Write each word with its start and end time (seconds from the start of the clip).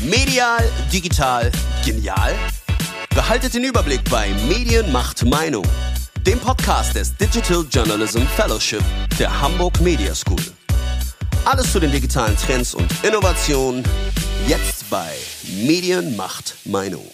Medial, 0.00 0.68
digital, 0.92 1.50
genial? 1.84 2.34
Behaltet 3.14 3.54
den 3.54 3.64
Überblick 3.64 4.02
bei 4.10 4.30
Medien 4.48 4.90
macht 4.90 5.24
Meinung, 5.24 5.64
dem 6.26 6.38
Podcast 6.38 6.94
des 6.94 7.14
Digital 7.16 7.64
Journalism 7.70 8.22
Fellowship 8.36 8.82
der 9.18 9.40
Hamburg 9.40 9.80
Media 9.80 10.14
School. 10.14 10.42
Alles 11.44 11.72
zu 11.72 11.80
den 11.80 11.90
digitalen 11.90 12.36
Trends 12.36 12.74
und 12.74 12.90
Innovationen 13.02 13.84
jetzt 14.46 14.88
bei 14.90 15.12
Medien 15.64 16.16
macht 16.16 16.56
Meinung. 16.64 17.06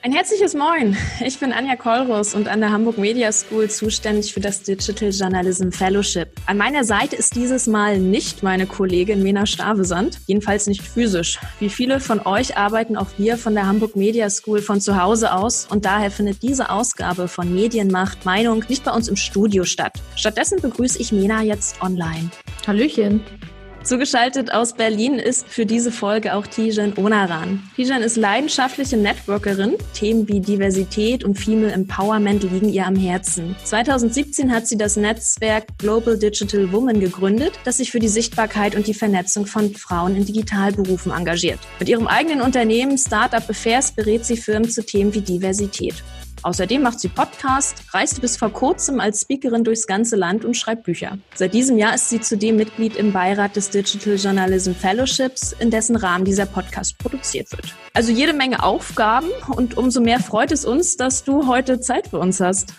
Ein 0.00 0.12
herzliches 0.12 0.54
Moin. 0.54 0.96
Ich 1.24 1.40
bin 1.40 1.52
Anja 1.52 1.74
Kolrus 1.74 2.32
und 2.32 2.46
an 2.46 2.60
der 2.60 2.70
Hamburg 2.70 2.98
Media 2.98 3.32
School 3.32 3.68
zuständig 3.68 4.32
für 4.32 4.38
das 4.38 4.62
Digital 4.62 5.10
Journalism 5.10 5.70
Fellowship. 5.70 6.28
An 6.46 6.56
meiner 6.56 6.84
Seite 6.84 7.16
ist 7.16 7.34
dieses 7.34 7.66
Mal 7.66 7.98
nicht 7.98 8.44
meine 8.44 8.66
Kollegin 8.66 9.24
Mena 9.24 9.44
Stavesand, 9.44 10.20
jedenfalls 10.26 10.68
nicht 10.68 10.82
physisch. 10.82 11.40
Wie 11.58 11.68
viele 11.68 11.98
von 11.98 12.20
euch 12.24 12.56
arbeiten 12.56 12.96
auch 12.96 13.08
wir 13.16 13.36
von 13.36 13.54
der 13.54 13.66
Hamburg 13.66 13.96
Media 13.96 14.30
School 14.30 14.62
von 14.62 14.80
zu 14.80 15.02
Hause 15.02 15.34
aus 15.34 15.66
und 15.68 15.84
daher 15.84 16.12
findet 16.12 16.42
diese 16.44 16.70
Ausgabe 16.70 17.26
von 17.26 17.52
Medienmacht 17.52 18.24
Meinung 18.24 18.64
nicht 18.68 18.84
bei 18.84 18.92
uns 18.92 19.08
im 19.08 19.16
Studio 19.16 19.64
statt. 19.64 19.94
Stattdessen 20.14 20.60
begrüße 20.62 21.00
ich 21.00 21.10
Mena 21.10 21.42
jetzt 21.42 21.82
online. 21.82 22.30
Hallöchen. 22.68 23.20
Zugeschaltet 23.88 24.52
aus 24.52 24.74
Berlin 24.74 25.14
ist 25.14 25.48
für 25.48 25.64
diese 25.64 25.90
Folge 25.90 26.34
auch 26.34 26.46
Tijan 26.46 26.92
Onaran. 26.98 27.62
Tijan 27.74 28.02
ist 28.02 28.18
leidenschaftliche 28.18 28.98
Networkerin. 28.98 29.76
Themen 29.94 30.28
wie 30.28 30.40
Diversität 30.40 31.24
und 31.24 31.36
Female 31.36 31.72
Empowerment 31.72 32.42
liegen 32.42 32.68
ihr 32.68 32.86
am 32.86 32.96
Herzen. 32.96 33.56
2017 33.64 34.52
hat 34.52 34.66
sie 34.66 34.76
das 34.76 34.96
Netzwerk 34.96 35.68
Global 35.78 36.18
Digital 36.18 36.70
Woman 36.70 37.00
gegründet, 37.00 37.52
das 37.64 37.78
sich 37.78 37.90
für 37.90 37.98
die 37.98 38.08
Sichtbarkeit 38.08 38.76
und 38.76 38.86
die 38.86 38.92
Vernetzung 38.92 39.46
von 39.46 39.74
Frauen 39.74 40.16
in 40.16 40.26
Digitalberufen 40.26 41.10
engagiert. 41.10 41.60
Mit 41.78 41.88
ihrem 41.88 42.08
eigenen 42.08 42.42
Unternehmen 42.42 42.98
Startup 42.98 43.48
Affairs 43.48 43.92
berät 43.92 44.26
sie 44.26 44.36
Firmen 44.36 44.68
zu 44.68 44.84
Themen 44.84 45.14
wie 45.14 45.22
Diversität. 45.22 45.94
Außerdem 46.42 46.82
macht 46.82 47.00
sie 47.00 47.08
Podcast, 47.08 47.82
reiste 47.92 48.20
bis 48.20 48.36
vor 48.36 48.50
kurzem 48.50 49.00
als 49.00 49.22
Speakerin 49.22 49.64
durchs 49.64 49.86
ganze 49.86 50.16
Land 50.16 50.44
und 50.44 50.56
schreibt 50.56 50.84
Bücher. 50.84 51.18
Seit 51.34 51.54
diesem 51.54 51.78
Jahr 51.78 51.94
ist 51.94 52.08
sie 52.08 52.20
zudem 52.20 52.56
Mitglied 52.56 52.96
im 52.96 53.12
Beirat 53.12 53.56
des 53.56 53.70
Digital 53.70 54.14
Journalism 54.14 54.72
Fellowships, 54.72 55.52
in 55.52 55.70
dessen 55.70 55.96
Rahmen 55.96 56.24
dieser 56.24 56.46
Podcast 56.46 56.98
produziert 56.98 57.50
wird. 57.52 57.74
Also 57.94 58.12
jede 58.12 58.32
Menge 58.32 58.62
Aufgaben 58.62 59.28
und 59.54 59.76
umso 59.76 60.00
mehr 60.00 60.20
freut 60.20 60.52
es 60.52 60.64
uns, 60.64 60.96
dass 60.96 61.24
du 61.24 61.46
heute 61.48 61.80
Zeit 61.80 62.08
für 62.08 62.18
uns 62.18 62.40
hast. 62.40 62.74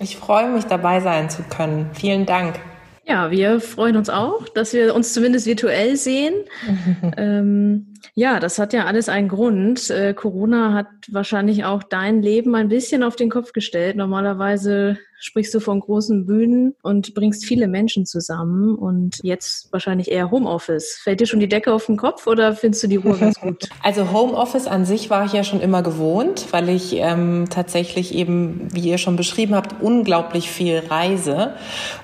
Ich 0.00 0.16
freue 0.16 0.48
mich, 0.50 0.64
dabei 0.64 1.00
sein 1.00 1.30
zu 1.30 1.42
können. 1.42 1.90
Vielen 1.94 2.26
Dank. 2.26 2.58
Ja, 3.06 3.30
wir 3.30 3.60
freuen 3.60 3.96
uns 3.96 4.08
auch, 4.08 4.48
dass 4.48 4.72
wir 4.72 4.94
uns 4.94 5.12
zumindest 5.12 5.46
virtuell 5.46 5.96
sehen. 5.96 6.34
ähm, 7.16 7.93
ja, 8.14 8.40
das 8.40 8.58
hat 8.58 8.72
ja 8.72 8.84
alles 8.84 9.08
einen 9.08 9.28
Grund. 9.28 9.90
Äh, 9.90 10.14
Corona 10.14 10.72
hat 10.74 10.86
wahrscheinlich 11.10 11.64
auch 11.64 11.82
dein 11.82 12.22
Leben 12.22 12.54
ein 12.54 12.68
bisschen 12.68 13.02
auf 13.02 13.16
den 13.16 13.30
Kopf 13.30 13.52
gestellt. 13.52 13.96
Normalerweise 13.96 14.98
sprichst 15.24 15.54
du 15.54 15.60
von 15.60 15.80
großen 15.80 16.26
Bühnen 16.26 16.74
und 16.82 17.14
bringst 17.14 17.46
viele 17.46 17.66
Menschen 17.66 18.04
zusammen 18.04 18.74
und 18.74 19.20
jetzt 19.22 19.72
wahrscheinlich 19.72 20.10
eher 20.10 20.30
Homeoffice. 20.30 21.00
Fällt 21.02 21.20
dir 21.20 21.26
schon 21.26 21.40
die 21.40 21.48
Decke 21.48 21.72
auf 21.72 21.86
den 21.86 21.96
Kopf 21.96 22.26
oder 22.26 22.54
findest 22.54 22.82
du 22.82 22.88
die 22.88 22.96
Ruhe 22.96 23.16
ganz 23.16 23.40
gut? 23.40 23.68
Also 23.82 24.12
Homeoffice 24.12 24.66
an 24.66 24.84
sich 24.84 25.10
war 25.10 25.26
ich 25.26 25.32
ja 25.32 25.44
schon 25.44 25.60
immer 25.60 25.82
gewohnt, 25.82 26.48
weil 26.52 26.68
ich 26.68 26.96
ähm, 26.96 27.46
tatsächlich 27.50 28.14
eben, 28.14 28.68
wie 28.72 28.88
ihr 28.88 28.98
schon 28.98 29.16
beschrieben 29.16 29.54
habt, 29.54 29.82
unglaublich 29.82 30.50
viel 30.50 30.82
reise 30.88 31.54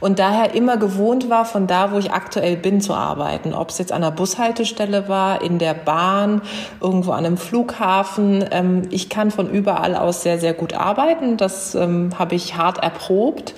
und 0.01 0.19
daher 0.19 0.55
immer 0.55 0.77
gewohnt 0.77 1.31
war, 1.31 1.45
von 1.45 1.67
da, 1.67 1.93
wo 1.93 1.99
ich 1.99 2.13
aktuell 2.13 2.57
bin, 2.57 2.81
zu 2.81 2.95
arbeiten. 2.95 3.55
Ob 3.55 3.71
es 3.71 3.79
jetzt 3.79 3.93
an 3.93 4.03
der 4.03 4.11
Bushaltestelle 4.11 5.09
war, 5.09 5.43
in 5.43 5.59
der 5.59 5.75
Bahn, 5.91 6.43
irgendwo 6.81 7.11
an 7.11 7.27
einem 7.27 7.37
Flughafen. 7.37 8.45
Ähm, 8.53 8.83
ich 8.91 9.09
kann 9.09 9.33
von 9.33 9.51
überall 9.51 9.97
aus 9.97 10.23
sehr, 10.23 10.39
sehr 10.39 10.55
gut 10.55 10.75
arbeiten. 10.75 11.37
Das 11.37 11.75
ähm, 11.75 12.11
habe 12.19 12.37
ich 12.37 12.57
hart 12.57 12.79
erprobt 12.79 13.01
erprobt. 13.01 13.55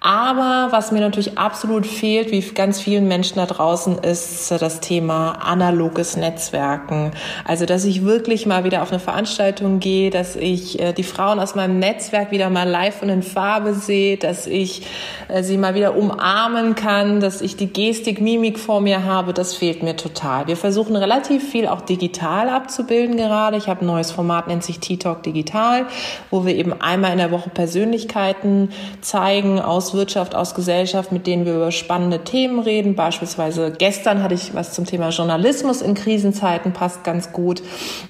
Aber 0.00 0.68
was 0.70 0.92
mir 0.92 1.00
natürlich 1.00 1.38
absolut 1.38 1.84
fehlt, 1.84 2.30
wie 2.30 2.40
ganz 2.40 2.80
vielen 2.80 3.08
Menschen 3.08 3.36
da 3.36 3.46
draußen, 3.46 3.98
ist 3.98 4.50
das 4.52 4.78
Thema 4.80 5.32
analoges 5.32 6.16
Netzwerken. 6.16 7.10
Also, 7.44 7.66
dass 7.66 7.84
ich 7.84 8.04
wirklich 8.04 8.46
mal 8.46 8.62
wieder 8.62 8.82
auf 8.82 8.92
eine 8.92 9.00
Veranstaltung 9.00 9.80
gehe, 9.80 10.10
dass 10.10 10.36
ich 10.36 10.78
äh, 10.80 10.92
die 10.92 11.02
Frauen 11.02 11.40
aus 11.40 11.56
meinem 11.56 11.80
Netzwerk 11.80 12.30
wieder 12.30 12.48
mal 12.48 12.68
live 12.68 13.02
und 13.02 13.08
in 13.08 13.24
Farbe 13.24 13.74
sehe, 13.74 14.16
dass 14.16 14.46
ich 14.46 14.86
äh, 15.26 15.42
sie 15.42 15.58
mal 15.58 15.74
wieder 15.74 15.96
umarmen 15.96 16.76
kann, 16.76 17.18
dass 17.18 17.40
ich 17.40 17.56
die 17.56 17.72
Gestik, 17.72 18.20
Mimik 18.20 18.60
vor 18.60 18.80
mir 18.80 19.04
habe, 19.04 19.32
das 19.32 19.56
fehlt 19.56 19.82
mir 19.82 19.96
total. 19.96 20.46
Wir 20.46 20.56
versuchen 20.56 20.94
relativ 20.94 21.50
viel 21.50 21.66
auch 21.66 21.80
digital 21.80 22.48
abzubilden 22.48 23.16
gerade. 23.16 23.56
Ich 23.56 23.68
habe 23.68 23.80
ein 23.80 23.86
neues 23.86 24.12
Format, 24.12 24.46
nennt 24.46 24.62
sich 24.62 24.78
T-Talk 24.78 25.24
Digital, 25.24 25.86
wo 26.30 26.46
wir 26.46 26.54
eben 26.54 26.80
einmal 26.80 27.10
in 27.10 27.18
der 27.18 27.32
Woche 27.32 27.50
Persönlichkeiten 27.50 28.70
zeigen 29.00 29.60
aus 29.60 29.87
Wirtschaft, 29.94 30.34
aus 30.34 30.54
Gesellschaft, 30.54 31.12
mit 31.12 31.26
denen 31.26 31.46
wir 31.46 31.54
über 31.54 31.72
spannende 31.72 32.24
Themen 32.24 32.60
reden. 32.60 32.94
Beispielsweise 32.94 33.72
gestern 33.76 34.22
hatte 34.22 34.34
ich 34.34 34.54
was 34.54 34.72
zum 34.72 34.84
Thema 34.84 35.10
Journalismus 35.10 35.82
in 35.82 35.94
Krisenzeiten, 35.94 36.72
passt 36.72 37.04
ganz 37.04 37.32
gut. 37.32 37.62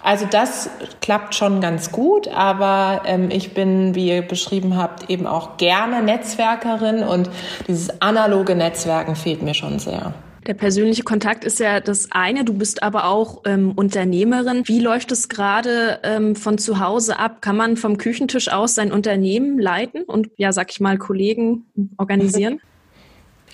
Also 0.02 0.26
das 0.30 0.70
klappt 1.00 1.34
schon 1.34 1.60
ganz 1.60 1.92
gut, 1.92 2.28
aber 2.28 3.02
ähm, 3.06 3.30
ich 3.30 3.54
bin, 3.54 3.94
wie 3.94 4.08
ihr 4.08 4.22
beschrieben 4.22 4.76
habt, 4.76 5.10
eben 5.10 5.26
auch 5.26 5.56
gerne 5.56 6.02
Netzwerkerin 6.02 7.02
und 7.02 7.30
dieses 7.66 8.00
analoge 8.00 8.54
Netzwerken 8.54 9.16
fehlt 9.16 9.42
mir 9.42 9.54
schon 9.54 9.78
sehr. 9.78 10.12
Der 10.48 10.54
persönliche 10.54 11.02
Kontakt 11.02 11.44
ist 11.44 11.60
ja 11.60 11.78
das 11.78 12.10
eine. 12.10 12.42
Du 12.42 12.54
bist 12.54 12.82
aber 12.82 13.04
auch 13.04 13.42
ähm, 13.44 13.72
Unternehmerin. 13.72 14.62
Wie 14.64 14.80
läuft 14.80 15.12
es 15.12 15.28
gerade 15.28 16.00
ähm, 16.02 16.34
von 16.36 16.56
zu 16.56 16.80
Hause 16.80 17.18
ab? 17.18 17.42
Kann 17.42 17.54
man 17.54 17.76
vom 17.76 17.98
Küchentisch 17.98 18.50
aus 18.50 18.74
sein 18.74 18.90
Unternehmen 18.90 19.58
leiten 19.58 20.04
und 20.04 20.30
ja, 20.38 20.52
sag 20.52 20.70
ich 20.70 20.80
mal, 20.80 20.96
Kollegen 20.96 21.66
organisieren? 21.98 22.60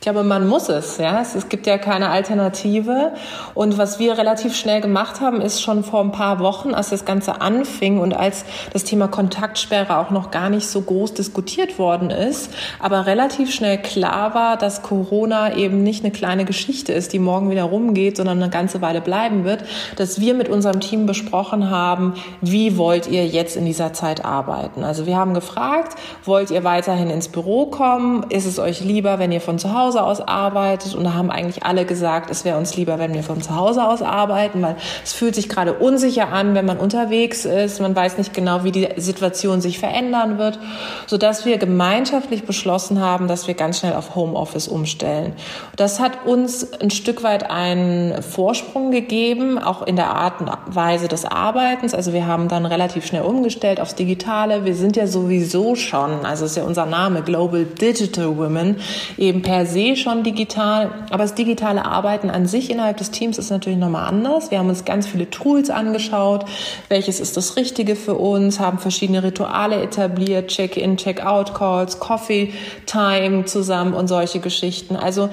glaube, 0.05 0.23
man 0.23 0.47
muss 0.47 0.69
es. 0.69 0.99
Ja, 0.99 1.21
es, 1.21 1.35
es, 1.35 1.49
gibt 1.49 1.67
ja 1.67 1.79
keine 1.79 2.11
Alternative. 2.11 3.13
Und 3.55 3.79
was 3.79 3.99
wir 3.99 4.17
relativ 4.19 4.55
schnell 4.55 4.81
gemacht 4.81 5.21
haben, 5.21 5.41
ist 5.41 5.63
schon 5.63 5.83
vor 5.83 6.01
ein 6.01 6.13
paar 6.13 6.41
Wochen, 6.41 6.75
als 6.75 6.91
das 6.91 7.05
Ganze 7.05 7.41
anfing 7.41 7.99
und 7.99 8.15
als 8.15 8.45
das 8.73 8.85
Thema 8.85 9.09
Kontaktsperre 9.09 9.99
auch 9.99 10.11
noch 10.11 10.31
gar 10.31 10.51
nicht 10.51 10.69
so 10.69 10.83
groß 10.83 11.15
diskutiert 11.15 11.79
worden 11.79 12.11
ist, 12.11 12.53
aber 12.81 13.07
relativ 13.07 13.53
schnell 13.53 13.79
klar 13.79 14.35
war, 14.35 14.57
dass 14.57 14.83
Corona 14.83 15.57
eben 15.57 15.83
nicht 15.83 16.05
eine 16.05 16.13
kleine 16.13 16.45
Geschichte 16.45 16.93
ist, 16.93 17.13
die 17.13 17.19
morgen 17.19 17.51
wieder 17.51 17.65
rumgeht, 17.65 18.19
sondern 18.19 18.43
eine 18.43 18.51
ganze 18.51 18.83
Weile 18.83 19.01
bleiben 19.01 19.45
wird, 19.45 19.65
dass 19.97 20.21
wir 20.21 20.35
mit 20.35 20.49
unserem 20.49 20.81
Team 20.81 21.07
besprochen 21.07 21.71
haben, 21.71 22.15
wie 22.41 22.77
wollt 22.77 23.09
ihr 23.09 23.27
jetzt 23.27 23.57
in 23.57 23.65
dieser 23.65 23.93
Zeit 23.93 24.25
arbeiten? 24.25 24.85
Also 24.85 25.07
wir 25.07 25.17
haben 25.17 25.35
gefragt, 25.35 25.97
wollt 26.25 26.51
ihr 26.51 26.65
weiterhin 26.65 27.11
ins 27.11 27.29
Büro 27.29 27.67
kommen? 27.67 28.27
Ist 28.29 28.47
es 28.47 28.59
euch 28.59 28.81
lieber, 28.81 29.19
wenn 29.19 29.33
ihr 29.33 29.41
von 29.41 29.59
zu 29.59 29.73
Hause 29.73 29.94
Hause 29.95 30.03
aus 30.03 30.21
arbeitet. 30.21 30.95
Und 30.95 31.05
da 31.05 31.15
haben 31.15 31.31
eigentlich 31.31 31.65
alle 31.65 31.85
gesagt, 31.85 32.31
es 32.31 32.45
wäre 32.45 32.59
uns 32.59 32.77
lieber, 32.77 32.99
wenn 32.99 33.15
wir 33.15 33.23
von 33.23 33.41
zu 33.41 33.55
Hause 33.55 33.85
aus 33.85 34.03
arbeiten, 34.03 34.63
weil 34.63 34.77
es 35.05 35.13
fühlt 35.13 35.35
sich 35.35 35.49
gerade 35.49 35.75
unsicher 35.75 36.33
an, 36.33 36.55
wenn 36.55 36.67
man 36.67 36.79
unterwegs 36.79 37.45
ist. 37.45 37.81
Man 37.81 37.95
weiß 37.95 38.19
nicht 38.19 38.35
genau, 38.35 38.65
wie 38.65 38.73
die 38.73 38.89
Situation 38.97 39.61
sich 39.61 39.79
verändern 39.79 40.39
wird, 40.39 40.59
sodass 41.07 41.45
wir 41.45 41.59
gemeinschaftlich 41.59 42.45
beschlossen 42.45 43.01
haben, 43.01 43.29
dass 43.29 43.47
wir 43.47 43.55
ganz 43.55 43.79
schnell 43.79 43.95
auf 43.95 44.15
Homeoffice 44.15 44.69
umstellen. 44.69 45.35
Das 45.77 46.01
hat 46.01 46.27
uns 46.27 46.73
ein 46.81 46.91
Stück 46.91 47.23
weit 47.23 47.51
einen 47.51 48.23
Vorsprung 48.23 48.91
gegeben, 48.91 49.59
auch 49.59 49.87
in 49.87 49.97
der 49.97 50.11
Art 50.11 50.41
und 50.41 50.51
Weise 50.67 51.09
des 51.09 51.25
Arbeitens. 51.25 51.95
Also 51.95 52.13
wir 52.13 52.27
haben 52.27 52.49
dann 52.49 52.67
relativ 52.67 53.07
schnell 53.07 53.23
umgestellt 53.23 53.81
aufs 53.81 53.95
Digitale. 53.95 54.65
Wir 54.65 54.75
sind 54.75 54.97
ja 54.97 55.07
sowieso 55.07 55.77
schon, 55.77 56.25
also 56.25 56.47
ist 56.47 56.57
ja 56.57 56.65
unser 56.65 56.87
Name, 56.87 57.23
Global 57.23 57.65
Digital 57.65 58.37
Women, 58.37 58.77
eben 59.17 59.43
per 59.43 59.67
se 59.67 59.74
eh 59.77 59.97
schon 59.97 60.23
digital, 60.23 60.91
aber 61.11 61.25
das 61.25 61.35
digitale 61.35 61.85
Arbeiten 61.85 62.31
an 62.31 62.47
sich 62.47 62.71
innerhalb 62.71 62.97
des 62.97 63.11
Teams 63.11 63.39
ist 63.39 63.51
natürlich 63.51 63.79
nochmal 63.79 64.09
anders. 64.09 64.51
Wir 64.51 64.59
haben 64.59 64.69
uns 64.69 64.85
ganz 64.85 65.07
viele 65.07 65.31
Tools 65.31 65.71
angeschaut, 65.71 66.45
welches 66.89 67.21
ist 67.21 67.37
das 67.37 67.57
Richtige 67.57 67.97
für 67.97 68.15
uns, 68.15 68.61
haben 68.61 68.79
verschiedene 68.79 69.23
Rituale 69.23 69.83
etabliert, 69.83 70.49
Check-in, 70.49 70.97
Check-out-Calls, 70.97 72.01
Coffee-Time 72.01 73.45
zusammen 73.45 73.95
und 73.95 74.09
solche 74.09 74.41
Geschichten. 74.41 74.97
Also 74.97 75.29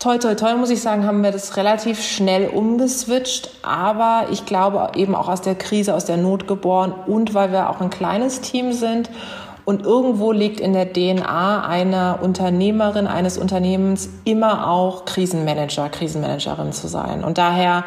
Toi, 0.00 0.18
toi, 0.18 0.34
toi, 0.34 0.54
muss 0.56 0.68
ich 0.68 0.82
sagen, 0.82 1.06
haben 1.06 1.22
wir 1.22 1.30
das 1.30 1.56
relativ 1.56 2.02
schnell 2.02 2.48
umgeswitcht. 2.48 3.48
Aber 3.62 4.26
ich 4.30 4.44
glaube 4.44 4.90
eben 4.96 5.14
auch 5.14 5.28
aus 5.28 5.40
der 5.40 5.54
Krise, 5.54 5.94
aus 5.94 6.04
der 6.04 6.18
Not 6.18 6.46
geboren 6.46 6.92
und 7.06 7.32
weil 7.32 7.52
wir 7.52 7.70
auch 7.70 7.80
ein 7.80 7.88
kleines 7.88 8.42
Team 8.42 8.74
sind 8.74 9.08
und 9.64 9.82
irgendwo 9.82 10.32
liegt 10.32 10.60
in 10.60 10.72
der 10.72 10.92
DNA 10.92 11.66
einer 11.66 12.18
Unternehmerin, 12.22 13.06
eines 13.06 13.38
Unternehmens 13.38 14.10
immer 14.24 14.70
auch 14.70 15.04
Krisenmanager, 15.06 15.88
Krisenmanagerin 15.88 16.72
zu 16.72 16.86
sein. 16.86 17.24
Und 17.24 17.38
daher, 17.38 17.84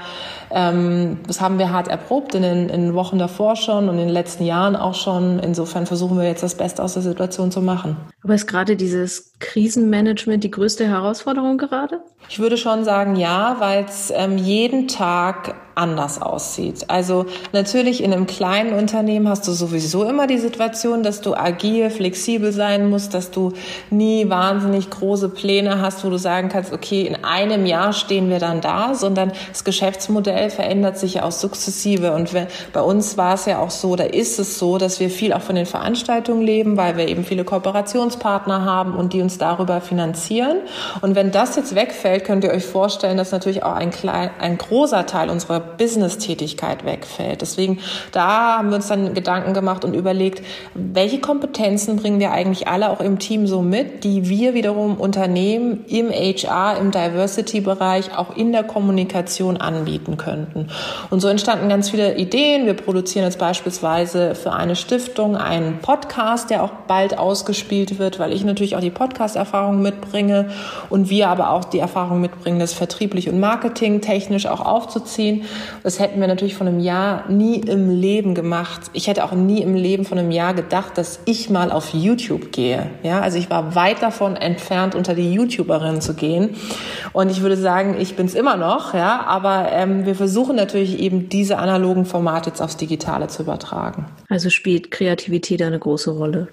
ähm, 0.50 1.20
das 1.28 1.40
haben 1.40 1.60
wir 1.60 1.72
hart 1.72 1.88
erprobt 1.88 2.34
in 2.34 2.42
den, 2.42 2.70
in 2.70 2.94
Wochen 2.96 3.20
davor 3.20 3.56
schon 3.56 3.90
und 3.90 3.96
in 3.96 4.08
den 4.08 4.10
letzten 4.10 4.44
Jahren 4.44 4.76
auch 4.76 4.96
schon. 4.96 5.40
Insofern 5.40 5.86
versuchen 5.86 6.18
wir 6.18 6.26
jetzt 6.26 6.44
das 6.44 6.56
Beste 6.56 6.84
aus 6.84 6.94
der 6.94 7.04
Situation 7.04 7.52
zu 7.52 7.62
machen. 7.62 7.98
Aber 8.24 8.34
ist 8.34 8.48
gerade 8.48 8.76
dieses 8.76 9.37
Krisenmanagement 9.40 10.44
die 10.44 10.52
größte 10.52 10.88
Herausforderung 10.88 11.58
gerade? 11.58 12.02
Ich 12.30 12.40
würde 12.40 12.58
schon 12.58 12.84
sagen, 12.84 13.16
ja, 13.16 13.56
weil 13.60 13.86
es 13.86 14.12
ähm, 14.14 14.38
jeden 14.38 14.88
Tag 14.88 15.56
anders 15.78 16.22
aussieht. 16.22 16.86
Also 16.90 17.28
natürlich 17.54 18.04
in 18.04 18.12
einem 18.12 18.26
kleinen 18.26 18.74
Unternehmen 18.74 19.30
hast 19.30 19.48
du 19.48 19.52
sowieso 19.52 20.04
immer 20.04 20.26
die 20.26 20.40
Situation, 20.40 21.04
dass 21.04 21.22
du 21.22 21.36
agil, 21.36 21.92
flexibel 21.92 22.52
sein 22.52 22.90
musst, 22.90 23.14
dass 23.14 23.30
du 23.30 23.54
nie 23.92 24.28
wahnsinnig 24.28 24.90
große 24.90 25.30
Pläne 25.30 25.80
hast, 25.80 26.04
wo 26.04 26.10
du 26.10 26.18
sagen 26.18 26.50
kannst, 26.50 26.74
okay, 26.74 27.04
in 27.04 27.24
einem 27.24 27.68
Jahr 27.68 27.94
stehen 27.94 28.30
wir 28.30 28.40
dann 28.40 28.60
da, 28.60 28.96
sondern 28.96 29.32
das 29.50 29.64
Geschäftsmodell 29.64 30.50
verändert 30.50 30.98
sich 30.98 31.16
ja 31.16 31.24
auch 31.24 31.32
sukzessive. 31.32 32.12
Und 32.14 32.34
wenn, 32.34 32.48
bei 32.74 32.82
uns 32.82 33.18
war 33.18 33.36
es 33.36 33.46
ja 33.46 33.60
auch 33.60 33.72
so, 33.72 33.96
da 33.96 34.04
ist 34.04 34.40
es 34.40 34.58
so, 34.58 34.80
dass 34.80 35.00
wir 35.00 35.12
viel 35.12 35.32
auch 35.32 35.42
von 35.42 35.56
den 35.56 35.68
Veranstaltungen 35.68 36.42
leben, 36.42 36.76
weil 36.76 36.98
wir 36.98 37.08
eben 37.08 37.24
viele 37.24 37.44
Kooperationspartner 37.44 38.66
haben 38.66 38.96
und 38.96 39.14
die 39.14 39.22
uns 39.28 39.38
darüber 39.38 39.82
finanzieren. 39.82 40.60
Und 41.02 41.16
wenn 41.16 41.32
das 41.32 41.58
jetzt 41.58 41.76
wegfällt, 41.76 42.24
könnt 42.24 42.46
ihr 42.46 42.52
euch 42.52 42.66
vorstellen, 42.66 43.18
dass 43.18 43.34
natürlich 43.34 43.64
auch 43.64 43.74
ein, 43.74 43.92
klein, 43.92 44.30
ein 44.40 44.58
großer 44.58 45.06
Teil 45.06 45.30
unserer 45.30 45.60
Business-Tätigkeit 45.60 46.86
wegfällt. 46.86 47.42
Deswegen, 47.42 47.80
da 48.14 48.58
haben 48.58 48.70
wir 48.70 48.78
uns 48.78 48.88
dann 48.88 49.14
Gedanken 49.14 49.54
gemacht 49.54 49.84
und 49.84 49.94
überlegt, 49.94 50.46
welche 50.74 51.20
Kompetenzen 51.20 51.98
bringen 51.98 52.22
wir 52.22 52.32
eigentlich 52.32 52.70
alle 52.70 52.90
auch 52.90 53.02
im 53.02 53.20
Team 53.20 53.48
so 53.48 53.62
mit, 53.62 54.06
die 54.06 54.30
wir 54.30 54.54
wiederum 54.54 54.96
Unternehmen 54.96 55.84
im 55.90 56.10
HR, 56.10 56.78
im 56.80 56.92
Diversity-Bereich, 56.92 58.18
auch 58.18 58.34
in 58.38 58.54
der 58.54 58.64
Kommunikation 58.64 59.58
anbieten 59.58 60.16
könnten. 60.16 60.70
Und 61.10 61.20
so 61.20 61.28
entstanden 61.28 61.68
ganz 61.68 61.90
viele 61.90 62.16
Ideen. 62.16 62.66
Wir 62.66 62.76
produzieren 62.76 63.26
jetzt 63.26 63.40
beispielsweise 63.40 64.36
für 64.36 64.54
eine 64.54 64.78
Stiftung 64.78 65.36
einen 65.36 65.80
Podcast, 65.80 66.50
der 66.50 66.64
auch 66.64 66.72
bald 66.88 67.18
ausgespielt 67.18 68.00
wird, 68.00 68.20
weil 68.20 68.32
ich 68.32 68.46
natürlich 68.46 68.78
auch 68.78 68.82
die 68.82 68.90
Podcast-Erfahrung 69.18 69.82
mitbringe 69.82 70.50
und 70.90 71.10
wir 71.10 71.30
aber 71.30 71.50
auch 71.50 71.66
die 71.66 71.80
Erfahrung 71.80 72.22
mitbringen, 72.22 72.60
das 72.60 72.74
vertrieblich 72.74 73.30
und 73.30 73.40
marketingtechnisch 73.40 74.46
auch 74.46 74.62
aufzuziehen. 74.62 75.44
Das 75.82 76.00
hätten 76.00 76.20
wir 76.20 76.28
natürlich 76.28 76.56
von 76.56 76.68
einem 76.68 76.80
Jahr 76.80 77.28
nie 77.28 77.56
im 77.56 77.90
Leben 77.90 78.36
gemacht. 78.36 78.92
Ich 78.94 79.08
hätte 79.08 79.24
auch 79.24 79.32
nie 79.32 79.62
im 79.62 79.74
Leben 79.74 80.06
von 80.06 80.20
einem 80.20 80.30
Jahr 80.30 80.54
gedacht, 80.54 80.98
dass 80.98 81.20
ich 81.26 81.50
mal 81.50 81.72
auf 81.72 81.94
YouTube 81.94 82.52
gehe. 82.52 82.92
Ja, 83.02 83.22
also 83.22 83.40
ich 83.40 83.50
war 83.50 83.74
weit 83.74 84.04
davon 84.04 84.36
entfernt, 84.36 84.94
unter 84.94 85.16
die 85.16 85.34
YouTuberin 85.34 86.00
zu 86.00 86.14
gehen. 86.14 86.56
Und 87.12 87.32
ich 87.32 87.42
würde 87.42 87.58
sagen, 87.58 87.96
ich 88.00 88.16
bin 88.16 88.28
es 88.28 88.36
immer 88.36 88.56
noch. 88.56 88.94
Ja, 88.94 89.26
aber 89.26 89.70
ähm, 89.72 90.06
wir 90.06 90.16
versuchen 90.16 90.56
natürlich 90.56 91.00
eben 91.00 91.30
diese 91.30 91.58
analogen 91.58 92.06
Formate 92.06 92.52
jetzt 92.52 92.62
aufs 92.62 92.78
Digitale 92.78 93.28
zu 93.28 93.42
übertragen. 93.42 94.06
Also 94.30 94.52
spielt 94.52 94.92
Kreativität 94.92 95.62
eine 95.64 95.80
große 95.80 96.12
Rolle 96.12 96.50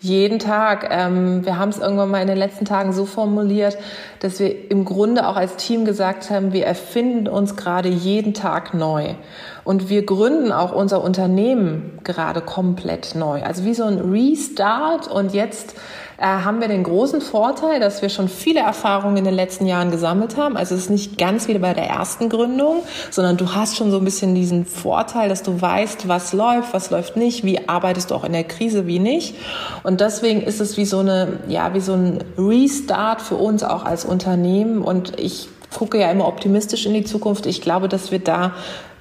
jeden 0.00 0.38
Tag. 0.38 0.88
Ähm, 0.90 1.44
wir 1.44 1.58
haben 1.58 1.68
es 1.68 1.78
irgendwann 1.78 2.10
mal 2.10 2.22
in 2.22 2.28
den 2.28 2.38
letzten 2.38 2.64
Tagen 2.64 2.92
so 2.92 3.04
formuliert, 3.04 3.78
dass 4.20 4.40
wir 4.40 4.70
im 4.70 4.84
Grunde 4.84 5.28
auch 5.28 5.36
als 5.36 5.56
Team 5.56 5.84
gesagt 5.84 6.30
haben, 6.30 6.52
wir 6.52 6.66
erfinden 6.66 7.28
uns 7.28 7.56
gerade 7.56 7.88
jeden 7.88 8.34
Tag 8.34 8.74
neu. 8.74 9.14
Und 9.62 9.90
wir 9.90 10.04
gründen 10.04 10.52
auch 10.52 10.72
unser 10.72 11.04
Unternehmen 11.04 11.98
gerade 12.02 12.40
komplett 12.40 13.14
neu. 13.14 13.42
Also 13.42 13.64
wie 13.64 13.74
so 13.74 13.84
ein 13.84 13.98
Restart 13.98 15.06
und 15.06 15.34
jetzt 15.34 15.76
äh, 16.20 16.24
haben 16.24 16.60
wir 16.60 16.68
den 16.68 16.82
großen 16.82 17.22
Vorteil, 17.22 17.80
dass 17.80 18.02
wir 18.02 18.10
schon 18.10 18.28
viele 18.28 18.60
Erfahrungen 18.60 19.16
in 19.16 19.24
den 19.24 19.34
letzten 19.34 19.64
Jahren 19.64 19.90
gesammelt 19.90 20.36
haben. 20.36 20.56
Also 20.58 20.74
es 20.74 20.82
ist 20.82 20.90
nicht 20.90 21.16
ganz 21.16 21.48
wie 21.48 21.58
bei 21.58 21.72
der 21.72 21.88
ersten 21.88 22.28
Gründung, 22.28 22.82
sondern 23.10 23.38
du 23.38 23.54
hast 23.54 23.76
schon 23.76 23.90
so 23.90 23.96
ein 23.96 24.04
bisschen 24.04 24.34
diesen 24.34 24.66
Vorteil, 24.66 25.30
dass 25.30 25.42
du 25.42 25.60
weißt, 25.60 26.08
was 26.08 26.34
läuft, 26.34 26.74
was 26.74 26.90
läuft 26.90 27.16
nicht, 27.16 27.42
wie 27.44 27.66
arbeitest 27.68 28.10
du 28.10 28.14
auch 28.14 28.24
in 28.24 28.32
der 28.32 28.44
Krise, 28.44 28.86
wie 28.86 28.98
nicht. 28.98 29.34
Und 29.82 30.02
deswegen 30.02 30.42
ist 30.42 30.60
es 30.60 30.76
wie 30.76 30.84
so 30.84 30.98
eine, 30.98 31.38
ja, 31.48 31.72
wie 31.72 31.80
so 31.80 31.94
ein 31.94 32.22
Restart 32.36 33.22
für 33.22 33.36
uns 33.36 33.64
auch 33.64 33.86
als 33.86 34.04
Unternehmen. 34.04 34.82
Und 34.82 35.18
ich 35.18 35.48
gucke 35.74 35.98
ja 35.98 36.10
immer 36.10 36.28
optimistisch 36.28 36.84
in 36.84 36.92
die 36.92 37.04
Zukunft. 37.04 37.46
Ich 37.46 37.62
glaube, 37.62 37.88
dass 37.88 38.10
wir 38.10 38.18
da 38.18 38.52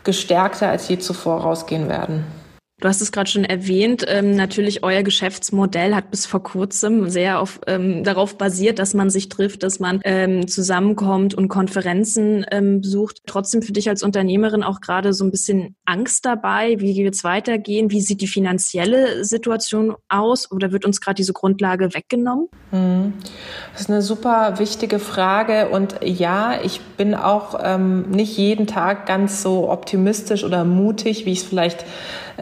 gestärkter 0.06 0.70
als 0.70 0.88
je 0.88 1.00
zuvor 1.00 1.42
rausgehen 1.42 1.90
werden. 1.90 2.24
Du 2.80 2.88
hast 2.88 3.02
es 3.02 3.12
gerade 3.12 3.30
schon 3.30 3.44
erwähnt. 3.44 4.06
Ähm, 4.08 4.36
natürlich, 4.36 4.84
euer 4.84 5.04
Geschäftsmodell 5.04 5.94
hat 5.94 6.12
bis 6.12 6.26
vor 6.26 6.42
kurzem 6.42 7.10
sehr 7.10 7.42
auf, 7.42 7.60
ähm, 7.68 8.06
darauf 8.06 8.38
basiert, 8.38 8.80
dass 8.80 8.94
man 8.94 9.10
sich 9.10 9.28
trifft, 9.28 9.64
dass 9.64 9.82
man 9.82 10.00
ähm, 10.06 10.48
zusammenkommt 10.48 11.34
und 11.34 11.50
Konferenzen 11.50 12.46
ähm, 12.52 12.80
besucht. 12.80 13.22
Trotzdem 13.26 13.62
für 13.62 13.74
dich 13.74 13.90
als 13.90 14.02
Unternehmerin 14.02 14.64
auch 14.64 14.80
gerade 14.80 15.12
so 15.12 15.26
ein 15.26 15.32
bisschen 15.32 15.76
Angst 15.84 16.26
dabei. 16.26 16.80
Wie 16.80 16.96
wird 16.96 17.16
es 17.16 17.26
weitergehen? 17.26 17.92
Wie 17.92 18.00
sieht 18.00 18.22
die 18.22 18.28
finanzielle 18.28 19.26
Situation 19.26 19.96
aus? 20.08 20.50
Oder 20.50 20.72
wird 20.72 20.86
uns 20.86 21.02
gerade 21.02 21.16
diese 21.16 21.34
Grundlage 21.34 21.94
weggenommen? 21.94 22.48
Hm. 22.72 23.14
Das 23.74 23.82
ist 23.82 23.90
eine 23.90 24.02
super 24.02 24.58
wichtige 24.58 25.00
Frage. 25.00 25.68
Und 25.68 25.96
ja, 26.02 26.62
ich 26.64 26.80
bin 26.96 27.14
auch 27.14 27.60
ähm, 27.62 28.10
nicht 28.10 28.38
jeden 28.38 28.68
Tag 28.68 29.06
ganz 29.06 29.42
so 29.42 29.70
optimistisch 29.70 30.46
oder 30.46 30.64
mutig, 30.64 31.26
wie 31.26 31.34
ich 31.34 31.40
es 31.40 31.46
vielleicht 31.46 31.86